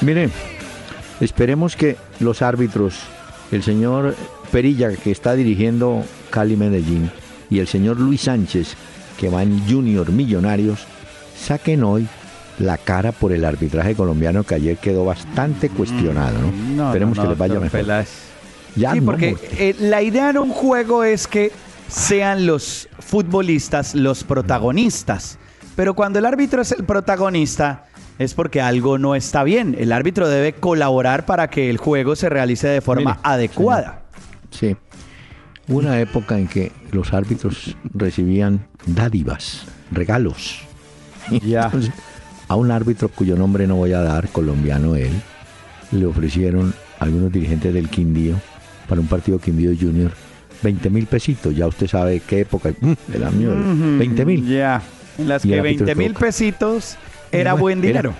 [0.00, 0.30] Mire,
[1.20, 2.94] esperemos que los árbitros,
[3.52, 4.16] el señor
[4.50, 7.10] Perilla, que está dirigiendo Cali Medellín,
[7.50, 8.74] y el señor Luis Sánchez,
[9.18, 10.86] que va en Junior Millonarios,
[11.36, 12.06] saquen hoy
[12.58, 16.48] la cara por el arbitraje colombiano que ayer quedó bastante cuestionado, ¿no?
[16.48, 18.04] Mm, No, esperemos no, que les vaya mejor.
[18.76, 21.52] Ya sí, no, porque eh, la idea en un juego es que
[21.88, 25.38] sean los futbolistas los protagonistas.
[25.74, 27.84] Pero cuando el árbitro es el protagonista,
[28.18, 29.76] es porque algo no está bien.
[29.78, 33.97] El árbitro debe colaborar para que el juego se realice de forma Mire, adecuada.
[34.50, 34.76] Sí.
[35.68, 40.60] Hubo una época en que los árbitros recibían dádivas, regalos.
[41.42, 41.64] Ya.
[41.64, 41.92] Entonces,
[42.48, 45.12] a un árbitro cuyo nombre no voy a dar, colombiano él,
[45.92, 48.36] le ofrecieron algunos dirigentes del Quindío
[48.88, 50.10] para un partido Quindío Junior
[50.62, 51.54] 20 mil pesitos.
[51.54, 52.70] Ya usted sabe qué época.
[52.80, 54.46] mm, el año Ujú, 20 mil.
[54.48, 54.82] Ya.
[55.18, 56.96] En las Y que el árbitro 20 mil pesitos
[57.30, 58.14] era buen dinero.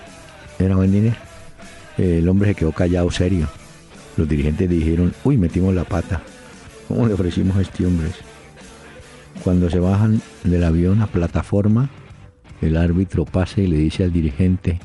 [0.57, 1.15] Era, era buen dinero.
[1.97, 3.47] Eh, el hombre se quedó callado, serio.
[4.19, 6.21] Los dirigentes dijeron, uy, metimos la pata.
[6.89, 8.09] ¿Cómo le ofrecimos a este hombre?
[9.45, 11.89] Cuando se bajan del avión a plataforma,
[12.61, 14.77] el árbitro pasa y le dice al dirigente,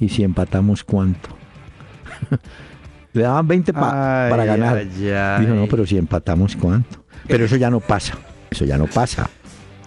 [0.00, 1.36] ¿y si empatamos cuánto?
[3.12, 4.78] le daban 20 pa- Ay, para ganar.
[4.78, 5.40] ay, ay.
[5.44, 7.04] Dijo, no, pero si empatamos cuánto.
[7.28, 8.14] Pero eso ya no pasa.
[8.50, 9.28] Eso ya no pasa.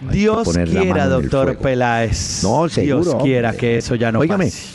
[0.08, 1.58] Hay Dios quiera, doctor.
[1.58, 2.40] Peláez.
[2.44, 4.68] No, seguro, Dios quiera que eso ya no Óigame, pase.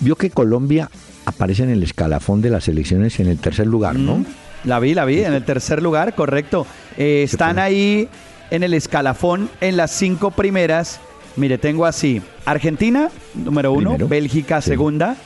[0.00, 0.90] Vio que Colombia
[1.28, 4.18] aparece en el escalafón de las elecciones en el tercer lugar, ¿no?
[4.18, 4.24] Mm,
[4.64, 6.66] La vi, la vi, en el tercer lugar, correcto.
[6.96, 8.08] Eh, están ahí
[8.50, 11.00] en el escalafón en las cinco primeras.
[11.36, 14.08] Mire, tengo así: Argentina, número uno, Primero.
[14.08, 14.70] Bélgica, Sí.
[14.70, 15.16] segunda,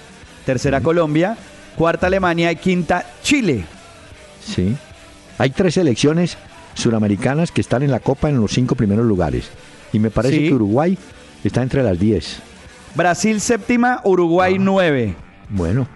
[0.44, 1.36] tercera Colombia,
[1.76, 3.64] cuarta Alemania y quinta Chile.
[4.44, 4.76] Sí.
[5.38, 6.36] Hay tres selecciones
[6.74, 9.48] suramericanas que están en la Copa en los cinco primeros lugares.
[9.92, 10.48] Y me parece Sí.
[10.48, 10.98] que Uruguay
[11.44, 12.38] está entre las diez.
[12.94, 14.60] Brasil séptima, Uruguay Ah.
[14.60, 15.14] nueve.
[15.52, 15.86] Bueno,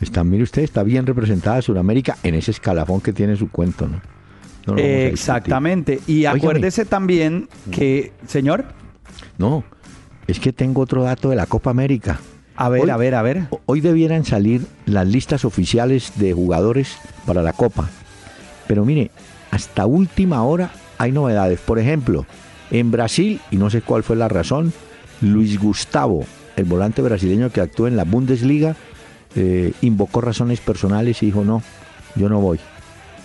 [0.00, 4.00] está, mire usted, está bien representada Suramérica en ese escalafón que tiene su cuento, ¿no?
[4.78, 6.00] Exactamente.
[6.06, 8.64] Y acuérdese también que, señor,
[9.36, 9.62] No,
[10.26, 12.18] es que tengo otro dato de la Copa América.
[12.56, 13.46] a ver, Hoy- a ver, a ver.
[13.50, 17.88] Ho- Hoy debieran salir las listas oficiales de jugadores para la Copa.
[18.68, 19.10] Pero mire,
[19.50, 21.60] hasta última hora hay novedades.
[21.60, 22.24] Por ejemplo,
[22.70, 24.72] en Brasil, y no sé cuál fue la razón,
[25.20, 26.24] Luis Gustavo,
[26.56, 28.76] el volante brasileño que actúa en la Bundesliga,
[29.36, 31.62] eh, invocó razones personales y dijo, no,
[32.14, 32.60] yo no voy.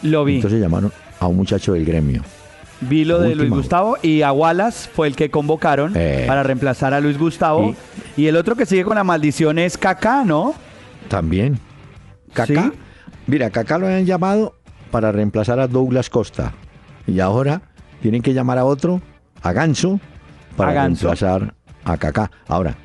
[0.04, 0.36] Lo vi.
[0.36, 2.24] Entonces llamaron a un muchacho del gremio.
[2.82, 3.58] Vi lo de Última Luis.
[3.64, 6.24] Gustavo y a Wallace fue el que convocaron Eh.
[6.28, 7.76] para reemplazar a Luis Gustavo.
[8.16, 10.54] Y, el otro que sigue con la maldición es Kaká, ¿no?
[11.10, 11.60] También.
[12.34, 12.64] Kaká.
[12.64, 12.72] Sí.
[13.28, 14.56] Mira, Kaká lo habían llamado
[14.92, 16.54] para reemplazar a Douglas Costa.
[17.06, 17.62] Y ahora
[18.02, 19.02] tienen que llamar a otro,
[19.42, 20.00] a Ganso,
[20.56, 21.08] para A Ganso.
[21.08, 22.32] reemplazar a Kaká.
[22.48, 22.76] Ahora,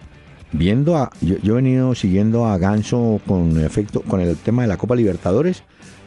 [0.55, 1.11] viendo a.
[1.21, 4.97] Yo, yo he venido siguiendo a Ganso con efecto, con el tema de la Copa
[4.97, 5.63] Libertadores,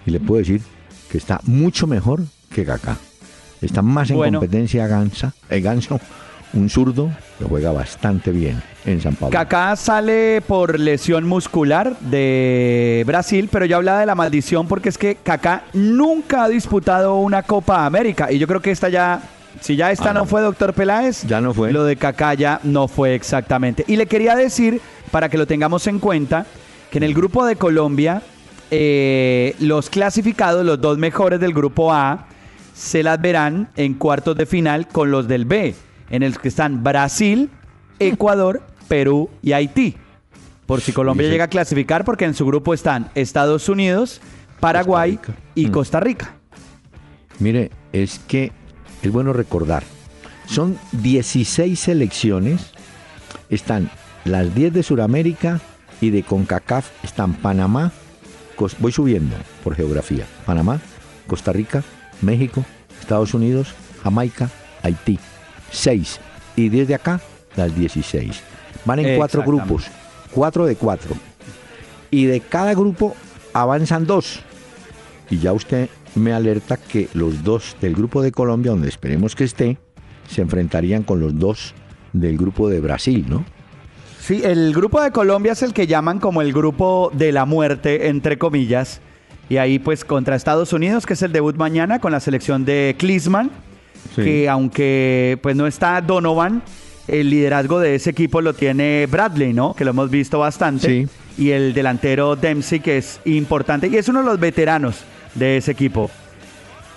[0.05, 0.61] y le puedo decir
[1.11, 2.21] que está mucho mejor
[2.53, 2.97] que Kaká.
[3.61, 4.39] Está más en Bueno.
[4.39, 5.99] competencia Gansa, eh, Ganso,
[6.53, 9.31] un zurdo que juega bastante bien en San Pablo.
[9.31, 14.97] Kaká sale por lesión muscular de Brasil, pero yo hablaba de la maldición porque es
[14.97, 18.31] que Kaká nunca ha disputado una Copa América.
[18.31, 19.21] Y yo creo que esta ya,
[19.61, 21.71] si ya esta Ah, no fue, doctor Peláez, Ya no fue.
[21.71, 23.83] Lo de Kaká ya no fue exactamente.
[23.87, 26.45] Y le quería decir, para que lo tengamos en cuenta,
[26.91, 28.21] que en el grupo de Colombia
[28.71, 32.27] eh, los clasificados, los dos mejores del grupo A,
[32.73, 35.73] se las verán en cuartos de final con los del B,
[36.09, 37.49] en el que están Brasil,
[37.99, 39.95] Ecuador, Perú y Haití.
[40.65, 44.19] Por si Colombia llega a clasificar, porque en su grupo están Estados Unidos,
[44.59, 45.17] Paraguay
[45.55, 45.71] y Mm.
[45.71, 46.35] Costa Rica.
[47.39, 48.51] Mire, es que
[49.07, 49.83] es bueno recordar.
[50.47, 52.71] Son 16 selecciones.
[53.49, 53.89] Están
[54.25, 55.61] las 10 de Sudamérica
[56.01, 57.91] y de CONCACAF están Panamá.
[58.79, 60.25] Voy subiendo por geografía.
[60.45, 60.79] Panamá,
[61.27, 61.83] Costa Rica,
[62.21, 62.65] México,
[62.99, 64.49] Estados Unidos, Jamaica,
[64.83, 65.19] Haití.
[65.71, 66.19] 6.
[66.55, 67.21] Y desde acá,
[67.55, 68.41] las 16.
[68.85, 69.85] Van en cuatro grupos.
[70.31, 71.15] Cuatro de cuatro.
[72.09, 73.15] Y de cada grupo
[73.53, 74.39] avanzan dos.
[75.29, 79.43] Y ya usted me alerta que los dos del grupo de Colombia, donde esperemos que
[79.43, 79.77] esté,
[80.27, 81.73] se enfrentarían con los dos
[82.13, 83.45] del grupo de Brasil, ¿no?
[84.19, 88.07] Sí, el grupo de Colombia es el que llaman como el grupo de la muerte,
[88.09, 88.99] entre comillas.
[89.49, 92.95] Y ahí pues contra Estados Unidos, que es el debut mañana con la selección de
[92.97, 93.49] Klinsmann,
[94.15, 94.23] Sí.
[94.23, 96.61] que aunque pues no está Donovan,
[97.07, 99.73] el liderazgo de ese equipo lo tiene Bradley, ¿no?
[99.73, 101.05] Que lo hemos visto bastante.
[101.05, 101.07] Sí.
[101.43, 105.03] Y el delantero Dempsey, que es importante y es uno de los veteranos
[105.35, 106.09] de ese equipo.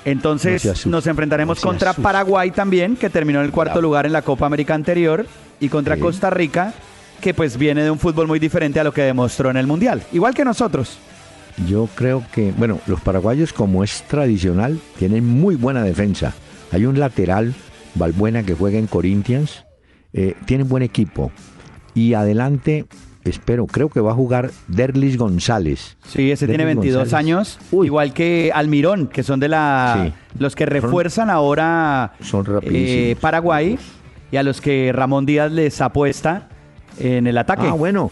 [0.05, 1.93] Entonces nos enfrentaremos no contra.
[1.93, 3.83] Paraguay también, que terminó en el cuarto Bravo.
[3.83, 5.27] lugar en la Copa América anterior,
[5.61, 6.01] y contra Sí.
[6.01, 6.73] Costa Rica,
[7.21, 10.03] que pues viene de un fútbol muy diferente a lo que demostró en el Mundial,
[10.13, 10.97] igual que nosotros.
[11.69, 16.33] Yo creo que, bueno, los paraguayos, como es tradicional, tienen muy buena defensa.
[16.73, 17.55] Hay un lateral,
[17.97, 19.67] Valbuena, que juega en Corinthians.
[20.15, 21.31] Eh, tienen buen equipo.
[21.93, 22.87] Y adelante,
[23.25, 25.97] espero, creo que va a jugar Derlis González.
[26.07, 27.15] Sí, ese tiene Derlis 22 González.
[27.27, 27.87] años, Uy.
[27.87, 30.13] igual que Almirón, que son de la Sí.
[30.39, 33.17] los que refuerzan ahora Son eh.
[33.21, 33.79] Paraguay
[34.33, 36.49] y a los que Ramón Díaz les apuesta
[36.99, 37.67] en el ataque.
[37.69, 38.11] Ah, bueno,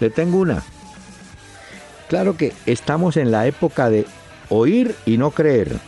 [0.00, 0.62] le tengo una.
[2.08, 4.06] Claro que estamos en la época de
[4.50, 5.78] oír y no creer.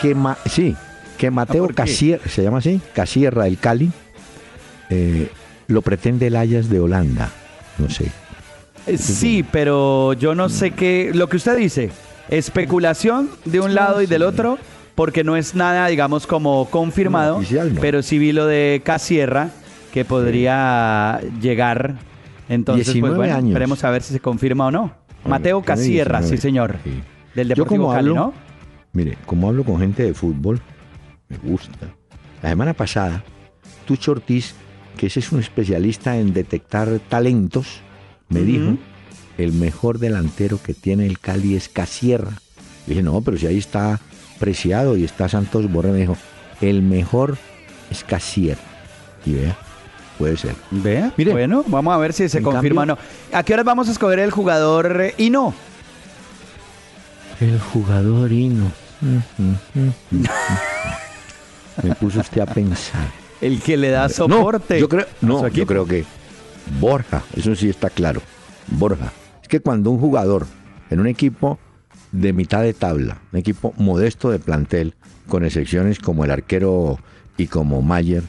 [0.00, 0.74] Que ma- sí,
[1.18, 1.82] que Mateo ¿por qué?
[1.82, 3.92] Casierra, se llama así, Casierra el Cali,
[4.90, 5.30] eh,
[5.72, 7.30] lo pretende el Ajax de Holanda.
[7.78, 8.06] No sé.
[8.86, 11.10] Eh, Sí, pero yo no sé qué.
[11.14, 11.90] Lo que usted dice,
[12.28, 14.58] especulación de un lado y del otro,
[14.94, 17.32] porque no es nada, digamos, como confirmado.
[17.34, 17.80] No, oficial no.
[17.80, 19.50] Pero sí vi lo de Casierra,
[19.92, 21.96] que podría llegar.
[22.48, 23.50] Entonces, pues 19 bueno, años.
[23.50, 24.92] esperemos a ver si se confirma o no.
[25.24, 26.36] Mateo Casierra, 19.
[26.36, 26.76] sí, señor.
[26.84, 26.90] Sí.
[27.34, 28.34] Del Yo Deportivo como Cali, hablo- ¿no?
[28.92, 30.60] Mire, como hablo con gente de fútbol,
[31.28, 31.94] me gusta.
[32.42, 33.22] La semana pasada,
[33.86, 34.54] Tucho Ortiz,
[34.96, 37.80] que ese es un especialista en detectar talentos,
[38.28, 38.76] me dijo,
[39.38, 42.32] el mejor delantero que tiene el Cali es Casierra.
[42.86, 44.00] Dije, no, pero si ahí está
[44.38, 46.16] Preciado y está Santos Borré, me dijo,
[46.60, 47.38] el mejor
[47.90, 48.60] es Casierra.
[49.24, 49.56] Y vea,
[50.18, 50.54] puede ser.
[50.72, 53.38] Vea, Mire, bueno, vamos a ver si se confirma cambio- o no.
[53.38, 55.54] ¿A qué hora vamos a escoger el jugador y no?
[57.40, 58.70] El jugador Hino.
[61.82, 63.08] Me puso usted a pensar.
[63.42, 64.74] El que le da soporte.
[64.74, 66.04] No, yo creo, no, yo creo que
[66.80, 68.22] Borja, eso sí está claro.
[68.68, 69.12] Borja.
[69.42, 70.46] Es que cuando un jugador
[70.90, 71.58] en un equipo
[72.12, 74.94] de mitad de tabla, un equipo modesto de plantel,
[75.28, 76.98] con excepciones como el arquero
[77.36, 78.22] y como Mayer,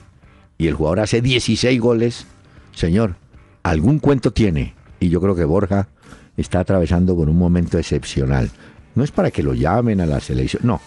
[0.58, 2.26] y el jugador hace 16 goles,
[2.74, 3.16] señor,
[3.64, 4.74] algún cuento tiene.
[5.00, 5.88] Y yo creo que Borja
[6.38, 8.50] está atravesando por un momento excepcional.
[8.96, 10.82] No es para que lo llamen a la selección, no.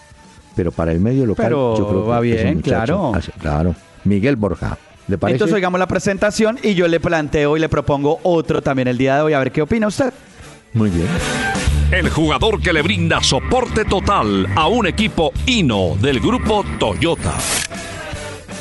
[0.55, 3.13] Pero para el medio local, Pero yo creo que va bien, claro.
[3.13, 3.75] hace- claro.
[4.03, 4.77] Miguel Borja.
[5.07, 5.35] ¿Le parece?
[5.35, 9.15] Entonces oigamos la presentación y yo le planteo y le propongo otro también el día
[9.15, 9.33] de hoy.
[9.33, 10.13] A ver qué opina usted.
[10.73, 11.07] Muy bien.
[11.91, 17.33] El jugador que le brinda soporte total a un equipo Hino del grupo Toyota.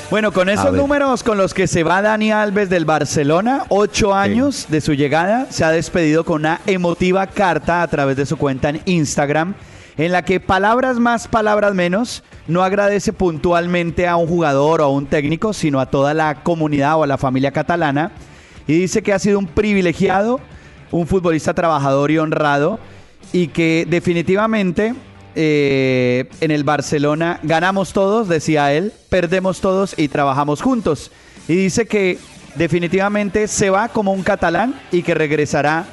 [0.08, 4.66] Bueno, con esos números con los que se va Dani Alves del Barcelona, ocho años
[4.68, 8.68] de su llegada, se ha despedido con una emotiva carta a través de su cuenta
[8.68, 9.56] en Instagram,
[9.98, 14.90] en la que palabras más, palabras menos, no agradece puntualmente a un jugador o a
[14.90, 18.12] un técnico, sino a toda la comunidad o a la familia catalana,
[18.66, 20.40] y dice que ha sido un privilegiado,
[20.90, 22.78] un futbolista trabajador y honrado,
[23.32, 24.94] y que definitivamente
[25.34, 31.10] eh, en el Barcelona ganamos todos, decía él, perdemos todos y trabajamos juntos.
[31.48, 32.18] Y dice que
[32.54, 35.84] definitivamente se va como un catalán y que regresará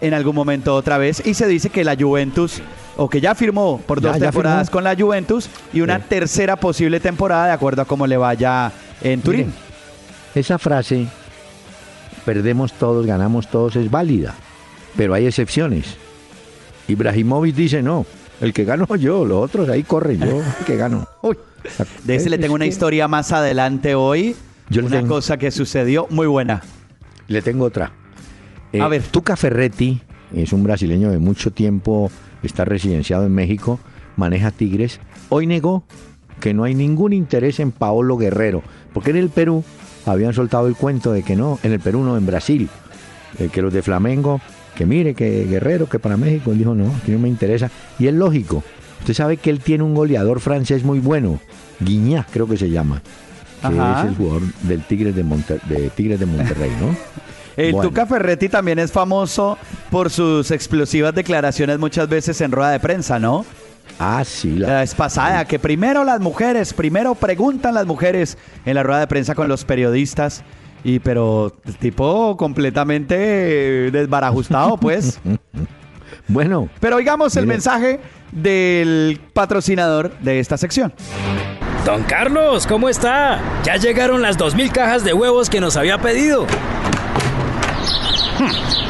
[0.00, 1.26] en algún momento otra vez.
[1.26, 2.62] Y se dice que la Juventus,
[2.96, 6.04] o que ya firmó por dos ya temporadas con la Juventus y una Sí.
[6.08, 9.46] tercera posible temporada de acuerdo a cómo le vaya en Turín.
[9.46, 9.54] Miren,
[10.34, 11.06] esa frase,
[12.24, 14.34] perdemos todos, ganamos todos, es válida.
[14.96, 15.96] Pero hay excepciones.
[16.88, 18.06] Ibrahimovic dice no.
[18.40, 21.06] El que gano yo, los otros ahí corren, yo el que gano.
[21.22, 21.36] Uy,
[22.04, 24.36] de ese le tengo una historia más adelante hoy.
[24.70, 26.62] Yo una tengo- cosa que sucedió muy buena.
[27.28, 27.92] Le tengo otra.
[28.72, 29.02] Eh, A ver.
[29.02, 30.00] Tuca Ferretti
[30.34, 32.10] es un brasileño de mucho tiempo,
[32.46, 33.78] está residenciado en México,
[34.16, 35.00] maneja Tigres.
[35.28, 35.84] Hoy negó
[36.40, 39.64] que no hay ningún interés en Paolo Guerrero, porque en el Perú
[40.06, 42.68] habían soltado el cuento de que no, en el Perú no, en Brasil,
[43.38, 44.40] eh, que los de Flamengo,
[44.74, 47.70] que mire, que Guerrero, que para México, él dijo no, aquí no me interesa.
[47.98, 48.62] Y es lógico,
[49.00, 51.40] usted sabe que él tiene un goleador francés muy bueno,
[51.80, 53.00] Guiñá creo que se llama,
[53.60, 54.02] que Ajá.
[54.02, 56.88] es el jugador del Tigres de, Monter- de Tigres de Monterrey, ¿no?
[57.56, 57.88] El Bueno.
[57.88, 59.58] Tuca Ferretti también es famoso
[59.90, 63.44] por sus explosivas declaraciones muchas veces en rueda de prensa, ¿no?
[63.98, 68.74] Ah, sí, La la, vez pasada, que primero las mujeres, primero preguntan las mujeres en
[68.74, 70.42] la rueda de prensa con los periodistas.
[70.82, 75.18] Y pero el tipo completamente eh, desbarajustado, pues.
[76.28, 77.54] bueno, Pero oigamos el Mire.
[77.54, 78.00] mensaje
[78.32, 80.92] del patrocinador de esta sección.
[81.86, 83.40] Don Carlos, ¿cómo está?
[83.62, 86.46] Ya llegaron las 2.000 cajas de huevos que nos había pedido.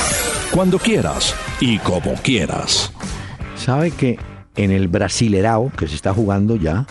[0.51, 2.91] Cuando quieras y como quieras.
[3.59, 4.19] sabe que
[4.57, 6.87] en el Brasilerao, que se está jugando ya,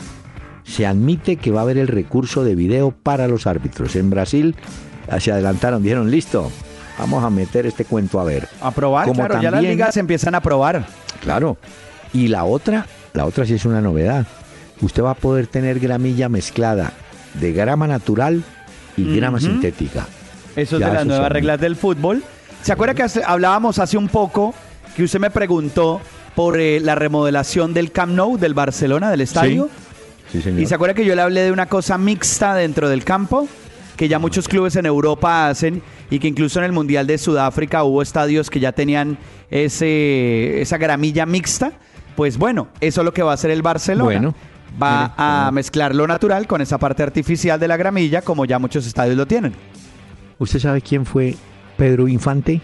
[0.63, 3.95] se admite que va a haber el recurso de video para los árbitros.
[3.95, 4.55] En Brasil
[5.11, 6.51] eh, se adelantaron, dijeron, listo,
[6.99, 8.47] vamos a meter este cuento a ver.
[8.61, 10.85] A probar, Como claro, ya las también- ligas empiezan a probar.
[11.23, 11.57] Claro.
[12.13, 14.27] Y la otra, la otra sí es una novedad.
[14.79, 16.93] Usted va a poder tener gramilla mezclada
[17.33, 18.43] de grama natural
[18.95, 20.05] y grama sintética.
[20.55, 22.21] Eso es Ya de las nuevas reglas del fútbol.
[22.61, 24.53] ¿Se acuerda que hace- hablábamos hace un poco
[24.95, 26.01] que usted me preguntó
[26.35, 29.69] por eh, la remodelación del Camp Nou, del Barcelona, del estadio?
[30.31, 30.59] Sí, señor.
[30.59, 33.47] ¿Y se acuerda que yo le hablé de una cosa mixta dentro del campo?
[33.95, 35.81] Que ya muchos clubes en Europa hacen
[36.11, 39.17] y que incluso en el Mundial de Sudáfrica hubo estadios que ya tenían
[39.49, 41.71] ese, esa gramilla mixta.
[42.15, 44.03] Pues bueno, eso es lo que va a hacer el Barcelona.
[44.03, 44.35] Bueno,
[44.81, 48.85] va a mezclar lo natural con esa parte artificial de la gramilla, como ya muchos
[48.85, 49.53] estadios lo tienen.
[50.39, 51.35] ¿Usted sabe quién fue
[51.77, 52.61] Pedro Infante?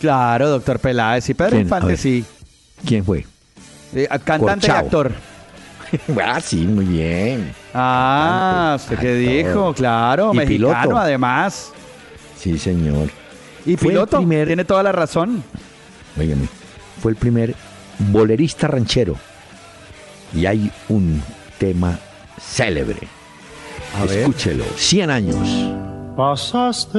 [0.00, 2.24] Claro, doctor Peláez y Pedro Infante, sí.
[2.84, 3.24] ¿Quién fue?
[3.94, 5.12] Eh, cantante y actor.
[6.22, 7.54] ah, sí, muy bien.
[7.72, 9.54] Ah, Cantante, ¿usted qué actor.
[9.54, 9.74] dijo?
[9.74, 10.98] Claro, Y mexicano piloto.
[10.98, 11.72] además.
[12.36, 13.08] Sí, señor.
[13.64, 15.42] Y Fue piloto, primer- tiene toda la razón.
[16.18, 16.48] Óigame,
[17.00, 17.54] fue el primer
[17.98, 19.16] bolerista ranchero.
[20.34, 21.22] Y hay un
[21.58, 21.98] tema
[22.40, 23.08] célebre.
[23.98, 24.18] A ver.
[24.20, 24.64] Escúchelo.
[24.76, 25.48] 100 años.
[26.16, 26.98] Pasaste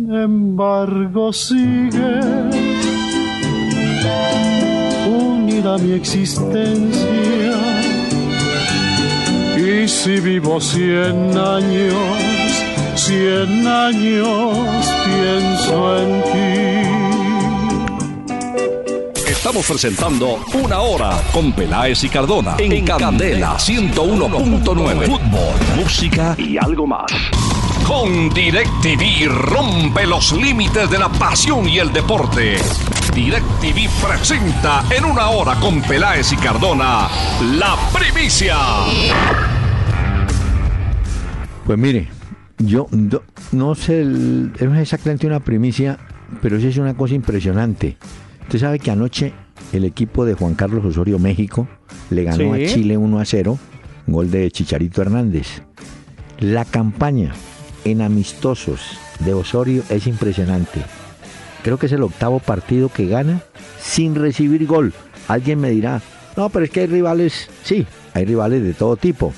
[0.13, 2.19] embargo sigue
[5.07, 7.07] unida mi existencia.
[9.57, 11.95] Y si vivo cien años,
[12.95, 14.57] cien años
[15.05, 17.01] pienso en ti.
[19.29, 25.05] Estamos presentando Una Hora con Peláez y Cardona en, Candela 101.9.
[25.05, 27.11] Fútbol, música y algo más.
[27.91, 32.55] Con DirecTV rompe los límites de la pasión y el deporte.
[33.13, 37.09] DirecTV presenta en Una Hora con Peláez y Cardona
[37.57, 38.55] la primicia.
[41.65, 42.07] Pues mire,
[42.59, 42.87] yo
[43.51, 45.97] no sé, el- no es exactamente una primicia,
[46.41, 47.97] pero sí es una cosa impresionante.
[48.43, 49.33] Usted sabe que anoche
[49.73, 51.67] el equipo de Juan Carlos Osorio México
[52.09, 52.63] le ganó Sí.
[52.63, 53.59] a Chile 1 a 0,
[54.07, 55.61] gol de Chicharito Hernández.
[56.39, 57.33] La campaña
[57.85, 60.81] en amistosos de Osorio es impresionante.
[61.63, 63.41] Creo que es el octavo partido que gana
[63.79, 64.93] sin recibir gol.
[65.27, 66.01] Alguien me dirá,
[66.35, 69.33] No, pero es que hay rivales, sí, hay rivales de todo tipo.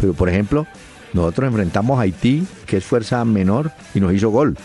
[0.00, 0.66] Pero por ejemplo,
[1.12, 4.56] nosotros enfrentamos a Haití, que es fuerza menor, y nos hizo gol.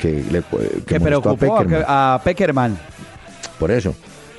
[0.00, 0.42] Que, le,
[0.86, 1.84] que preocupó a, Peckerman.
[1.88, 2.78] a Peckerman.
[3.58, 3.94] Por eso.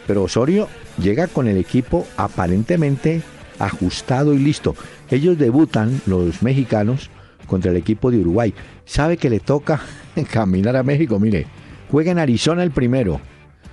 [0.05, 0.67] Pero Osorio
[1.01, 3.21] llega con el equipo aparentemente
[3.59, 4.75] ajustado y listo.
[5.09, 7.09] Ellos debutan, los mexicanos,
[7.47, 8.53] contra el equipo de Uruguay.
[8.85, 9.79] Sabe que le toca
[10.31, 11.47] caminar a México, mire.
[11.89, 13.19] Juega en Arizona el primero.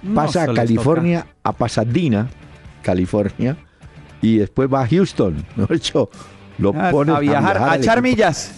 [0.03, 2.29] No, Pasa a California, a Pasadena,
[2.83, 3.57] California.
[4.22, 5.45] Y después va a Houston.
[5.57, 5.66] ¿No?
[5.70, 6.09] Hecho,
[6.59, 8.53] lo A, pone a viajar, a echar millas.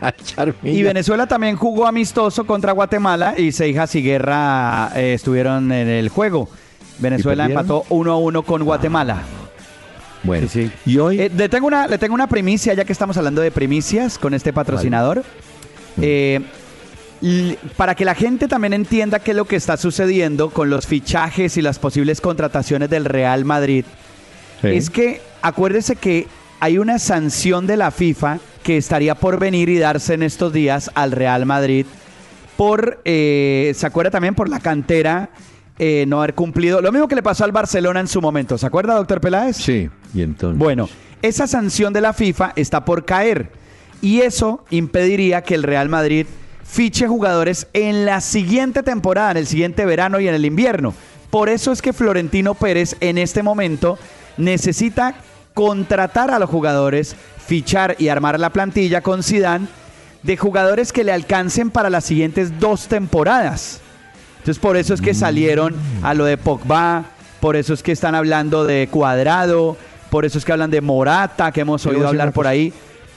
[0.00, 0.82] A echar Y.
[0.82, 6.48] Venezuela también jugó amistoso contra Guatemala y Seijas y Guerra eh, estuvieron en el juego.
[6.98, 9.22] Venezuela empató 1 a 1 con Guatemala.
[10.22, 10.90] Bueno, Sí, sí.
[10.90, 13.50] y hoy Eh, le, tengo una, le tengo una primicia, ya que estamos hablando de
[13.50, 15.22] primicias con este patrocinador.
[16.00, 16.40] Eh,
[17.76, 21.56] para que la gente también entienda qué es lo que está sucediendo con los fichajes
[21.58, 23.84] y las posibles contrataciones del Real Madrid,
[24.62, 24.68] Sí.
[24.68, 26.26] es que acuérdese que
[26.60, 30.90] hay una sanción de la FIFA que estaría por venir y darse en estos días
[30.94, 31.86] al Real Madrid
[32.56, 35.30] por, eh, ¿se acuerda también por la cantera?
[35.82, 36.82] Eh, no haber cumplido.
[36.82, 38.58] Lo mismo que le pasó al Barcelona en su momento.
[38.58, 39.56] ¿Se acuerda, doctor Peláez?
[39.56, 40.58] Sí, y entonces.
[40.58, 40.90] Bueno,
[41.22, 43.50] esa sanción de la FIFA está por caer
[44.02, 46.26] y eso impediría que el Real Madrid
[46.64, 50.92] fiche jugadores en la siguiente temporada, en el siguiente verano y en el invierno.
[51.30, 53.98] Por eso es que Florentino Pérez en este momento
[54.36, 55.14] necesita
[55.54, 57.16] contratar a los jugadores,
[57.46, 59.66] fichar y armar la plantilla con Zidane
[60.24, 63.80] de jugadores que le alcancen para las siguientes dos temporadas.
[64.40, 67.04] Entonces por eso es que salieron a lo de Pogba,
[67.40, 69.76] por eso es que están hablando de Cuadrado,
[70.10, 72.72] por eso es que hablan de Morata, que hemos oído hablar por ahí,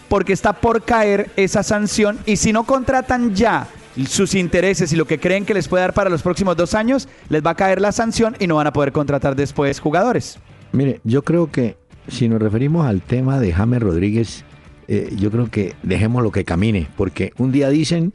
[0.10, 3.68] porque está por caer esa sanción y si no contratan ya
[4.08, 7.08] sus intereses y lo que creen que les puede dar para los próximos dos años,
[7.30, 10.40] les va a caer la sanción y no van a poder contratar después jugadores.
[10.72, 14.44] Mire, yo creo que si nos referimos al tema de James Rodríguez,
[14.88, 18.14] eh, yo creo que dejemos lo que camine, porque un día dicen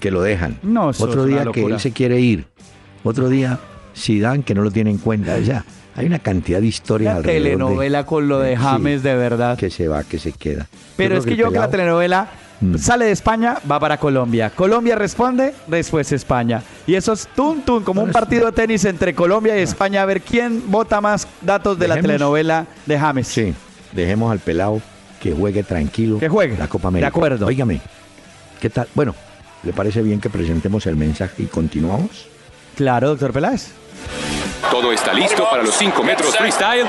[0.00, 2.46] que lo dejan, No, otro día que él se quiere ir,
[3.04, 3.58] otro día
[3.96, 7.42] Zidane que no lo tiene en cuenta, ya hay una cantidad de historias La alrededor
[7.42, 9.56] de- telenovela con lo de Sí, James, de verdad.
[9.56, 10.66] que se va, que se queda.
[10.96, 12.28] Pero es que yo creo que la telenovela
[12.60, 12.76] Mm.
[12.78, 14.48] sale de España, va para Colombia.
[14.50, 16.62] Colombia responde, después España.
[16.86, 20.06] Y eso es tun tun, como un partido de tenis entre Colombia y España, a
[20.06, 22.00] ver quién vota más datos de la Ah.
[22.00, 23.26] Telenovela de James.
[23.28, 23.52] Sí,
[23.92, 24.80] dejemos al pelado
[25.20, 26.18] que juegue tranquilo.
[26.18, 27.06] Que juegue, La Copa América.
[27.06, 27.46] de acuerdo.
[27.46, 27.80] Óigame,
[28.60, 28.86] ¿qué tal?
[28.94, 29.14] Bueno,
[29.66, 32.28] ¿le parece bien que presentemos el mensaje y continuamos?
[32.76, 33.72] Claro, doctor Peláez.
[34.70, 36.86] Todo está listo para los 5 metros freestyle.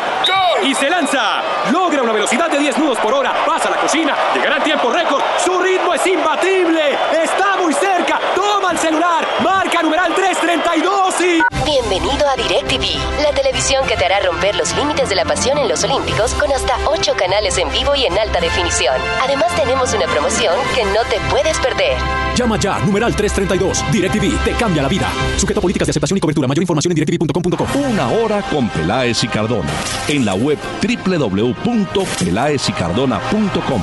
[0.63, 1.41] Y se lanza.
[1.71, 3.33] Logra una velocidad de 10 nudos por hora.
[3.45, 4.15] Pasa a la cocina.
[4.33, 5.21] Llegará en tiempo récord.
[5.43, 6.97] Su ritmo es imbatible.
[7.23, 8.19] Está muy cerca.
[8.35, 9.25] Toma el celular.
[9.43, 11.56] Marca numeral 332 y...
[11.89, 15.69] Bienvenido a DirecTV, la televisión que te hará romper los límites de la pasión en
[15.69, 18.93] los Olímpicos con hasta 8 canales en vivo y en alta definición.
[19.23, 21.97] Además tenemos una promoción que no te puedes perder.
[22.35, 23.89] Llama ya, numeral 332.
[23.93, 25.09] DirecTV te cambia la vida.
[25.37, 26.45] Sujeto a políticas de aceptación y cobertura.
[26.45, 27.65] Mayor información en directv.com.co.
[27.79, 29.71] Una hora con Peláez y Cardona.
[30.09, 33.81] En la web www.peláezycardona.com.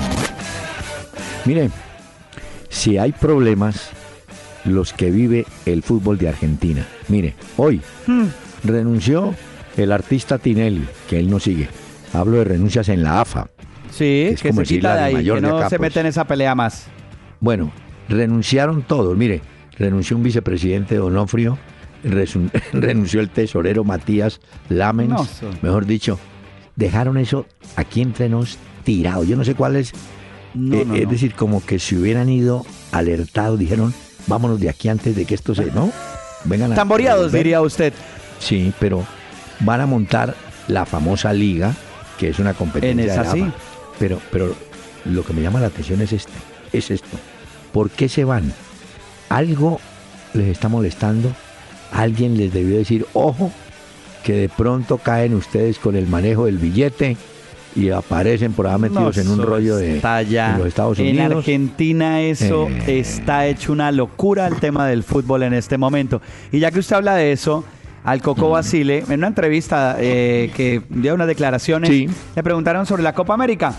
[1.46, 1.70] Mire,
[2.68, 3.88] si hay problemas,
[4.64, 6.86] los que vive el fútbol de Argentina.
[7.08, 8.26] Mire, hoy Hmm.
[8.64, 9.34] renunció
[9.76, 11.68] el artista Tinelli, que él no sigue.
[12.12, 13.48] Hablo de renuncias en la AFA.
[13.90, 15.78] Sí, Es que como se decir quita la de ahí, mayor que no acá, se
[15.78, 15.90] pues.
[15.90, 16.86] mete en esa pelea más.
[17.40, 17.72] Bueno,
[18.08, 19.16] renunciaron todos.
[19.16, 19.40] Mire,
[19.78, 21.58] renunció un vicepresidente Donofrio,
[22.72, 25.10] renunció el tesorero Matías Lamens.
[25.12, 25.26] No,
[25.62, 26.18] Mejor dicho,
[26.76, 27.46] dejaron eso
[27.76, 29.24] aquí entre nos tirado.
[29.24, 29.92] Yo no sé cuál es.
[30.54, 33.92] No, eh, no, es decir, como que si hubieran ido alertados, dijeron,
[34.28, 35.66] vámonos de aquí antes de que esto se.
[35.72, 35.90] ¿No?
[36.44, 36.74] Vengan a.
[36.74, 37.40] Tamboreados, ven".
[37.40, 37.92] diría usted.
[38.38, 39.04] Sí, pero
[39.60, 40.34] van a montar
[40.68, 41.74] la famosa liga,
[42.18, 43.50] que es una competencia En esa sí.
[43.98, 44.54] Pero, pero
[45.04, 46.32] lo que me llama la atención es este,
[46.72, 47.16] es esto.
[47.72, 48.52] ¿Por qué se van?
[49.28, 49.80] Algo
[50.32, 51.32] les está molestando.
[51.92, 53.52] Alguien les debió decir, ojo,
[54.24, 57.16] que de pronto caen ustedes con el manejo del billete
[57.76, 61.36] y aparecen por ahí metidos No, en un rollo de, de los Estados En Unidos.
[61.38, 63.00] Argentina eso Eh.
[63.00, 66.20] está hecho una locura el tema del fútbol en este momento.
[66.52, 67.64] Y ya que usted habla de eso,
[68.04, 72.08] al Coco Basile, en una entrevista eh, que dio unas declaraciones, Sí.
[72.36, 73.74] le preguntaron sobre la Copa América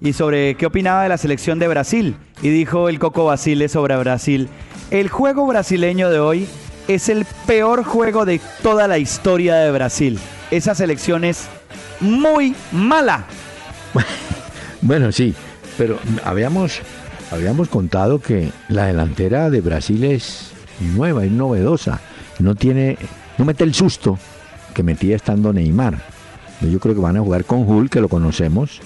[0.00, 2.16] y sobre qué opinaba de la selección de Brasil.
[2.42, 4.48] Y dijo el Coco Basile sobre Brasil,
[4.90, 6.46] el juego brasileño de hoy
[6.88, 10.18] es el peor juego de toda la historia de Brasil.
[10.50, 11.46] Esa selección es
[12.00, 13.26] muy mala.
[14.80, 15.34] Bueno, sí,
[15.76, 16.80] pero habíamos,
[17.32, 20.52] habíamos contado que la delantera de Brasil es
[20.94, 22.00] nueva, es novedosa.
[22.38, 22.96] No tiene,
[23.38, 24.20] no mete el susto
[24.74, 25.98] que metía estando Neymar.
[26.60, 28.80] Yo creo que van a jugar con Hull, que lo conocemos,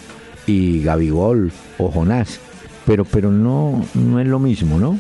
[0.47, 2.41] y Gabigol o Jonás.
[2.87, 4.99] Pero, pero no, no es lo mismo, ¿no?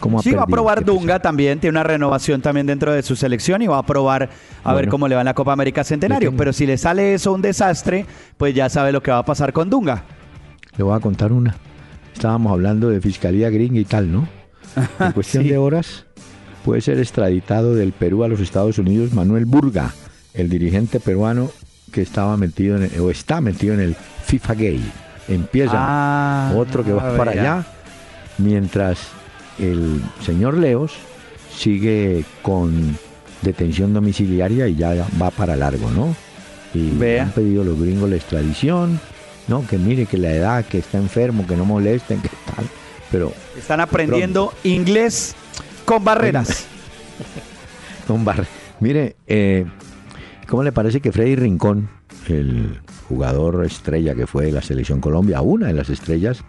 [0.00, 3.62] Como sí, va a probar Dunga también, tiene una renovación también dentro de su selección
[3.62, 4.30] y va a probar
[4.62, 6.34] a ver cómo le va en la Copa América Centenario.
[6.36, 9.52] Pero si le sale eso un desastre, pues ya sabe lo que va a pasar
[9.52, 10.04] con Dunga.
[10.76, 11.56] Le voy a contar una.
[12.14, 14.28] Estábamos hablando de fiscalía gringa y tal, ¿no?
[15.00, 16.06] En cuestión de horas
[16.64, 19.92] puede ser extraditado del Perú a los Estados Unidos Manuel Burga,
[20.34, 21.50] el dirigente peruano
[21.92, 24.92] que estaba metido en o está metido en el FIFA Gay.
[25.28, 27.66] Empieza ah, otro que va para allá,
[28.38, 28.98] mientras
[29.58, 30.94] el señor Leos
[31.54, 32.96] sigue con
[33.42, 36.14] detención domiciliaria y ya va para largo, ¿no?
[36.74, 39.00] Y han pedido los gringos la extradición,
[39.48, 39.66] ¿no?
[39.66, 42.66] Que mire que la edad, que está enfermo, que no molesten, que tal.
[43.10, 45.34] Pero están aprendiendo inglés
[45.84, 46.66] con barreras.
[48.06, 48.50] con barreras.
[48.80, 49.64] Mire, eh,
[50.46, 51.88] ¿cómo le parece que Freddy Rincón,
[52.28, 56.44] el jugador estrella que fue de la selección Colombia, una de las estrellas,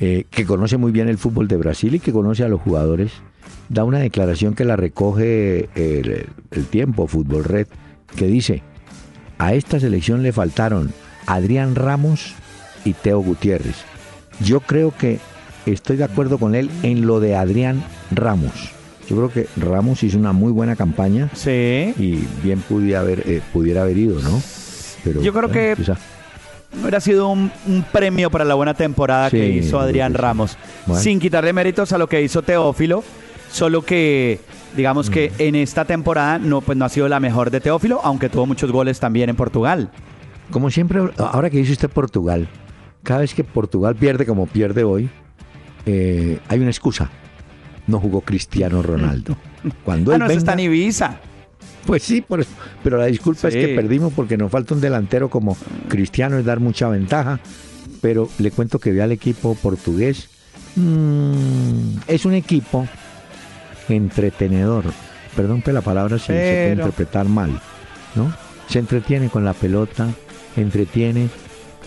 [0.00, 3.12] eh, que conoce muy bien el fútbol de Brasil y que conoce a los jugadores,
[3.68, 7.66] da una declaración que la recoge el, el tiempo, Fútbol Red,
[8.16, 8.62] que dice,
[9.38, 10.92] a esta selección le faltaron
[11.26, 12.34] Adrián Ramos
[12.84, 13.76] y Teo Gutiérrez.
[14.44, 15.18] Yo creo que
[15.66, 18.72] estoy de acuerdo con él en lo de Adrián Ramos.
[19.08, 21.30] Yo creo que Ramos hizo una muy buena campaña.
[21.34, 21.94] Sí.
[21.98, 24.40] Y bien pudiera haber, eh, pudiera haber ido, ¿no?
[25.02, 25.74] Pero, Yo creo que
[26.80, 27.50] hubiera sido un,
[27.92, 30.56] premio para la buena temporada que hizo Adrián Ramos.
[30.96, 33.02] Sin quitarle méritos a lo que hizo Teófilo,
[33.50, 34.40] solo que
[34.76, 35.42] digamos que mm.
[35.42, 38.70] en esta temporada no, pues no ha sido la mejor de Teófilo, aunque tuvo muchos
[38.70, 39.90] goles también en Portugal.
[40.50, 42.48] Como siempre, ahora que dice usted Portugal,
[43.02, 45.10] cada vez que Portugal pierde como pierde hoy,
[45.86, 47.10] eh, hay una excusa.
[47.86, 49.36] No jugó Cristiano Ronaldo.
[49.84, 51.20] Cuando ah, no, está en Ibiza.
[51.86, 52.24] Pues sí,
[52.82, 55.56] pero la disculpa es que perdimos porque nos falta un delantero como
[55.88, 57.40] Cristiano, es dar mucha ventaja.
[58.00, 60.28] Pero le cuento que ve al equipo portugués.
[60.76, 62.86] Mm, es un equipo
[63.88, 64.84] entretenedor.
[65.34, 67.60] Perdón que la palabra se, se puede interpretar mal.
[68.14, 68.32] ¿no?
[68.68, 70.08] Se entretiene con la pelota,
[70.56, 71.28] entretiene,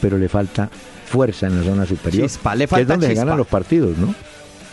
[0.02, 0.70] pero le falta
[1.06, 2.30] fuerza en la zona superior.
[2.56, 4.16] le falta es donde se ganan los partidos, ¿no?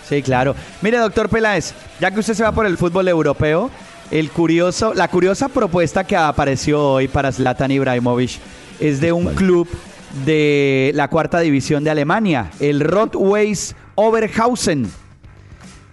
[0.08, 0.54] Sí, claro.
[0.80, 3.70] Mire, doctor Peláez, ya que usted se va por el fútbol europeo,
[4.10, 8.38] el curioso, la curiosa propuesta que apareció hoy para Zlatan Ibrahimovic
[8.80, 9.68] es de un club
[10.24, 14.88] de la cuarta división de Alemania, el Rotweis Oberhausen.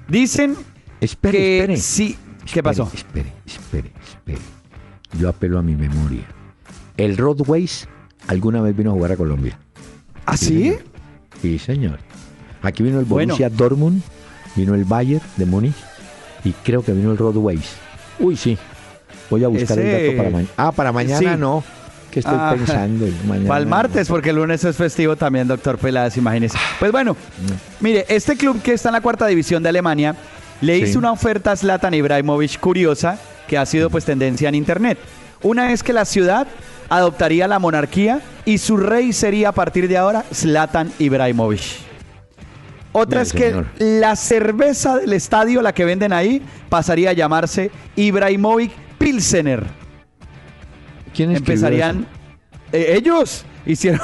[0.07, 0.55] Dicen
[1.01, 2.18] espere, que espere, sí.
[2.51, 2.89] ¿Qué pasó?
[2.93, 4.39] Espere, espere, espere.
[5.20, 6.26] Yo apelo a mi memoria.
[6.97, 7.88] El Rodways
[8.28, 9.57] alguna vez vino a jugar a Colombia.
[10.26, 10.76] ¿Ah, sí?
[11.41, 11.99] Sí, señor.
[12.61, 14.01] Aquí vino el Borussia Dortmund,
[14.55, 15.76] vino el Bayern de Múnich
[16.43, 17.84] y creo que vino el Roadways.
[18.20, 18.57] Uy, sí.
[19.30, 20.53] Voy a buscar el dato para mañana.
[20.57, 21.63] Ah, para mañana no.
[22.11, 22.53] Que estoy ah.
[22.55, 23.07] pensando.
[23.28, 26.57] Mañana para el martes, porque el lunes es festivo también, doctor Peláez, imagínese.
[26.80, 27.18] Pues bueno,
[27.82, 30.16] mire, este club que está en la cuarta división de Alemania
[30.61, 34.97] le hizo una oferta a Zlatan Ibrahimovic curiosa que ha sido pues tendencia en internet.
[35.43, 36.47] Una es que la ciudad
[36.89, 41.95] adoptaría la monarquía y su rey sería a partir de ahora Zlatan Ibrahimovic.
[42.98, 48.72] Otra es que la cerveza del estadio, la que venden ahí, pasaría a llamarse Ibrahimovic
[48.98, 49.66] Pilsener.
[51.14, 52.08] ¿Quién Empezarían.
[52.72, 54.00] Eh, ellos hicieron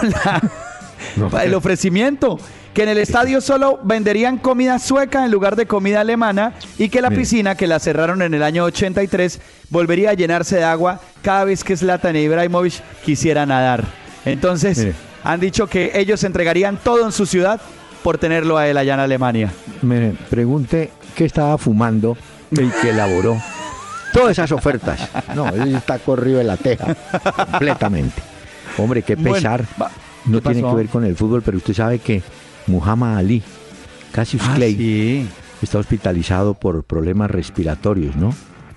[1.41, 2.37] el ofrecimiento
[2.73, 7.01] que en el estadio solo venderían comida sueca en lugar de comida alemana y que
[7.01, 9.39] la piscina, que la cerraron en el año 83,
[9.69, 13.85] volvería a llenarse de agua cada vez que Zlatan e Ibrahimovic quisiera nadar.
[14.25, 14.85] Entonces,
[15.23, 17.61] han dicho que ellos entregarían todo en su ciudad
[18.03, 19.51] por tenerlo a él allá en Alemania.
[19.81, 22.17] Me pregunte qué estaba fumando
[22.51, 23.37] el que elaboró
[24.11, 25.09] todas esas ofertas.
[25.35, 26.95] No, él está corrido de la teja
[27.51, 28.21] completamente.
[28.77, 29.65] Hombre, qué pesar.
[30.25, 32.21] no tiene que ver con el fútbol, pero usted sabe que
[32.67, 33.41] Muhammad Ali,
[34.11, 35.27] Cassius ah, Clay,
[35.61, 38.33] está hospitalizado por problemas respiratorios, ¿no?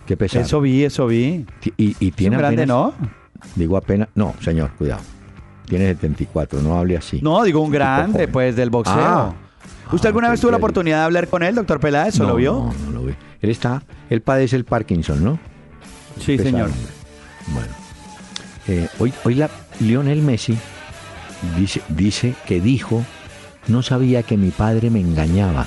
[0.07, 0.43] Qué pesar.
[0.43, 1.47] Eso vi, eso vi.
[1.77, 2.93] Y, tiene grande, ¿no?
[3.57, 5.03] Digo apenas, no, señor, cuidado.
[5.67, 7.21] Tiene 74, no hable así.
[7.23, 8.95] No, digo un grande, pues, del boxeo.
[8.97, 9.35] Ah.
[9.93, 12.19] ¿Usted alguna ah, vez tuvo la oportunidad de hablar con él, doctor Peláez?
[12.21, 12.53] ¿O lo vio?
[12.53, 13.15] No, no lo vi.
[13.41, 15.39] Él está, él padece el Parkinson, ¿no?
[16.21, 16.71] Sí, señor.
[17.49, 17.69] Bueno.
[18.67, 19.51] Eh, hoy, hoy la
[19.81, 20.57] Lionel Messi
[21.57, 23.05] dice, dice que dijo
[23.69, 25.67] no sabía que mi padre me engañaba.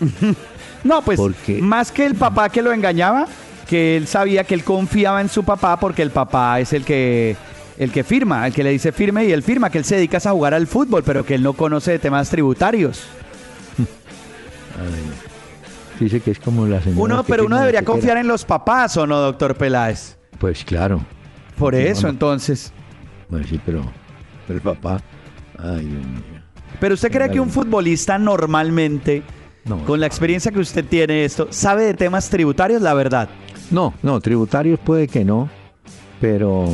[0.84, 1.20] no, pues
[1.60, 3.26] más que el papá que lo engañaba,
[3.68, 7.36] que él sabía que él confiaba en su papá porque el papá es el que
[7.78, 10.18] el que firma, el que le dice firme y él firma que él se dedica
[10.18, 13.02] a jugar al fútbol, pero que él no conoce de temas tributarios.
[16.00, 17.02] dice que es como la señora.
[17.02, 20.16] Uno, pero uno debería confiar en los papás, ¿o no, doctor Peláez?
[20.38, 21.04] Pues claro.
[21.58, 22.72] Por eso, entonces.
[23.28, 23.82] Bueno, sí, pero,
[24.46, 25.00] pero el papá,
[25.58, 26.42] ay Dios mío.
[26.80, 29.22] Pero usted cree que un futbolista normalmente,
[29.86, 33.28] con la experiencia que usted tiene esto, sabe de temas tributarios, la verdad.
[33.70, 35.48] No, no, tributarios puede que no,
[36.20, 36.68] pero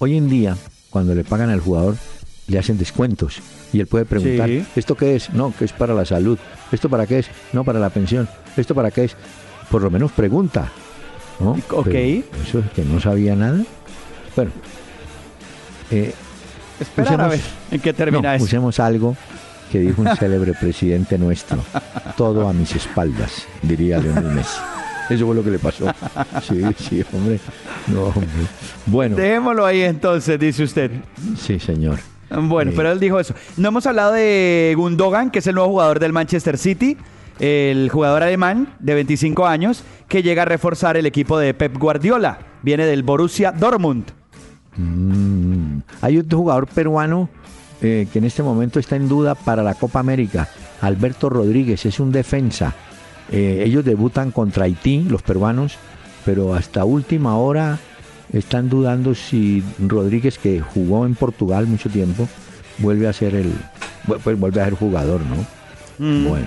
[0.00, 0.56] hoy en día,
[0.90, 1.94] cuando le pagan al jugador,
[2.48, 3.40] le hacen descuentos
[3.72, 4.64] y él puede preguntar, Sí.
[4.74, 5.30] ¿esto qué es?
[5.32, 6.36] No, que es para la salud.
[6.72, 7.26] ¿Esto para qué es?
[7.52, 8.28] No, para la pensión.
[8.56, 9.16] ¿Esto para qué es?
[9.70, 10.68] Por lo menos pregunta.
[11.38, 11.52] ¿no?
[11.70, 11.84] Ok.
[11.84, 13.62] Pero eso es que no sabía nada.
[14.34, 14.50] Bueno,
[15.92, 16.12] eh,
[16.80, 17.40] Esperar a ver
[17.70, 18.44] en qué termina no, eso.
[18.46, 19.16] usemos algo
[19.70, 21.58] que dijo un célebre presidente nuestro.
[22.16, 24.58] Todo a mis espaldas, diría Leonel Messi.
[25.14, 25.86] Eso fue lo que le pasó.
[26.42, 27.38] Sí, sí, hombre.
[27.88, 28.28] No, hombre.
[28.86, 30.90] Bueno, Dejémoslo ahí entonces, dice usted.
[31.36, 31.98] sí, señor.
[32.30, 33.34] Bueno, Eh, pero él dijo eso.
[33.56, 36.96] No hemos hablado de Gundogan, que es el nuevo jugador del Manchester City,
[37.40, 42.38] el jugador alemán de 25 años, que llega a reforzar el equipo de Pep Guardiola.
[42.62, 44.04] Viene del Borussia Dortmund.
[44.76, 47.28] Mm, Hay otro jugador peruano
[47.82, 50.48] eh, que en este momento está en duda para la Copa América.
[50.82, 52.74] Alberto Rodríguez es un defensa.
[53.30, 55.76] Eh, ellos debutan contra Haití, los peruanos,
[56.24, 57.78] pero hasta última hora
[58.32, 62.28] están dudando si Rodríguez, que jugó en Portugal mucho tiempo,
[62.78, 63.52] vuelve a ser el
[64.06, 65.46] pues vuelve a ser jugador, ¿no?
[66.04, 66.28] Mm.
[66.28, 66.46] Bueno,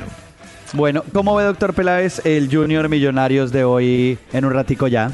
[0.74, 5.12] Bueno, ¿cómo ve, doctor Peláez, el Junior Millonarios de hoy en un ratico ya?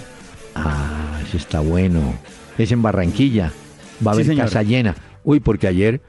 [0.55, 2.13] ah, eso está bueno.
[2.57, 3.51] Es en Barranquilla.
[4.05, 4.45] Va a Sí, haber señor.
[4.45, 4.95] casa llena.
[5.23, 6.01] Uy, porque ayer,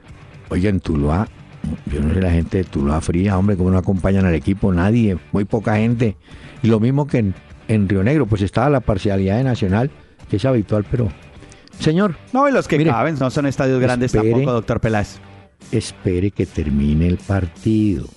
[0.49, 1.27] oye, en Tuluá,
[1.85, 5.17] yo no sé la gente de Tuluá fría, hombre, cómo no acompañan al equipo, nadie,
[5.31, 6.15] muy poca gente.
[6.63, 7.35] Y lo mismo que en,
[7.67, 9.91] en Río Negro, pues estaba la parcialidad de Nacional,
[10.29, 11.09] que es habitual, pero...
[11.79, 14.31] Señor, No, y los que Mire, caben, no son estadios grandes espere.
[14.31, 15.17] tampoco, doctor Peláez.
[15.71, 18.07] espere que termine el partido.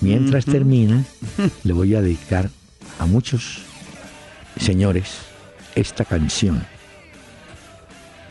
[0.00, 0.52] Mientras Ujú.
[0.52, 1.02] termina,
[1.64, 2.50] le voy a dedicar
[3.00, 3.62] a muchos
[4.56, 5.18] señores
[5.74, 6.62] esta canción.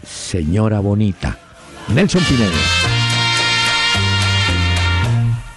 [0.06, 1.38] Señora Bonita.
[1.94, 2.52] Nelson Pinedo.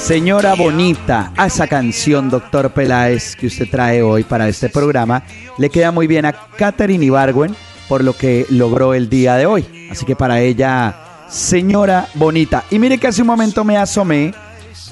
[0.00, 5.22] Señora Bonita, a esa canción, doctor Peláez, que usted trae hoy para este programa,
[5.56, 7.54] le queda muy bien a Katherine Ibargüen
[7.88, 9.88] por lo que logró el día de hoy.
[9.90, 12.64] Así que para ella, Señora Bonita.
[12.70, 14.34] Y mire que hace un momento me asomé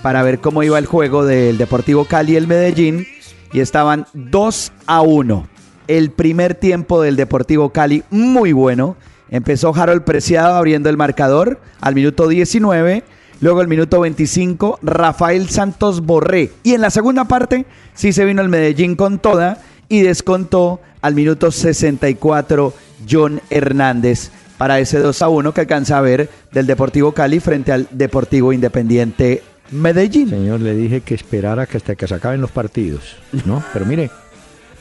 [0.03, 3.07] para ver cómo iba el juego del Deportivo Cali y el Medellín
[3.53, 5.49] y estaban 2 a 1.
[5.89, 8.97] El primer tiempo del Deportivo Cali muy bueno.
[9.31, 13.03] Empezó Harold Preciado abriendo el marcador al minuto 19.
[13.41, 16.51] Luego el minuto 25, Rafael Santos Borré.
[16.65, 19.59] Y en la segunda parte, sí se vino el Medellín con toda
[19.89, 22.75] y descontó al minuto 64
[23.09, 27.71] John Hernández para ese 2 a 1 que alcanza a ver del Deportivo Cali frente
[27.71, 30.31] al Deportivo Independiente Medellín.
[30.31, 33.63] Señor, le dije que esperara que hasta que se acaben los partidos, ¿no?
[33.73, 34.11] Pero mire,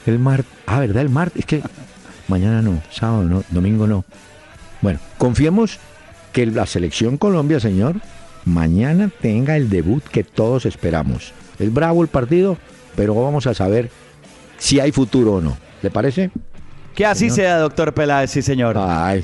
[0.08, 1.04] el martes, ah, ¿verdad?
[1.04, 1.62] El martes, es que
[2.28, 4.04] mañana no, sábado no, domingo no.
[4.82, 5.78] Bueno, confiemos
[6.34, 7.98] que la selección Colombia, señor,
[8.48, 11.34] mañana tenga el debut que todos esperamos.
[11.60, 12.58] Es bravo el partido,
[12.96, 13.92] pero vamos a saber
[14.58, 15.58] si hay futuro o no.
[15.82, 16.32] ¿Le parece?
[16.96, 17.36] Que así Señor.
[17.36, 18.76] sea, doctor Peláez, sí, señor.
[18.80, 19.24] Ay,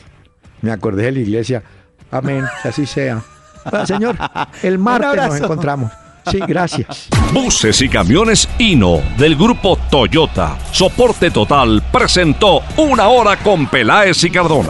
[0.62, 1.64] me acordé de la iglesia.
[2.12, 3.24] Amén, que así sea.
[3.70, 4.16] Bueno, señor,
[4.62, 5.92] el martes nos encontramos.
[6.30, 7.08] Sí, gracias.
[7.34, 10.58] Buses y camiones Hino del grupo Toyota.
[10.72, 14.70] Soporte total presentó Una Hora con Peláez y Cardona.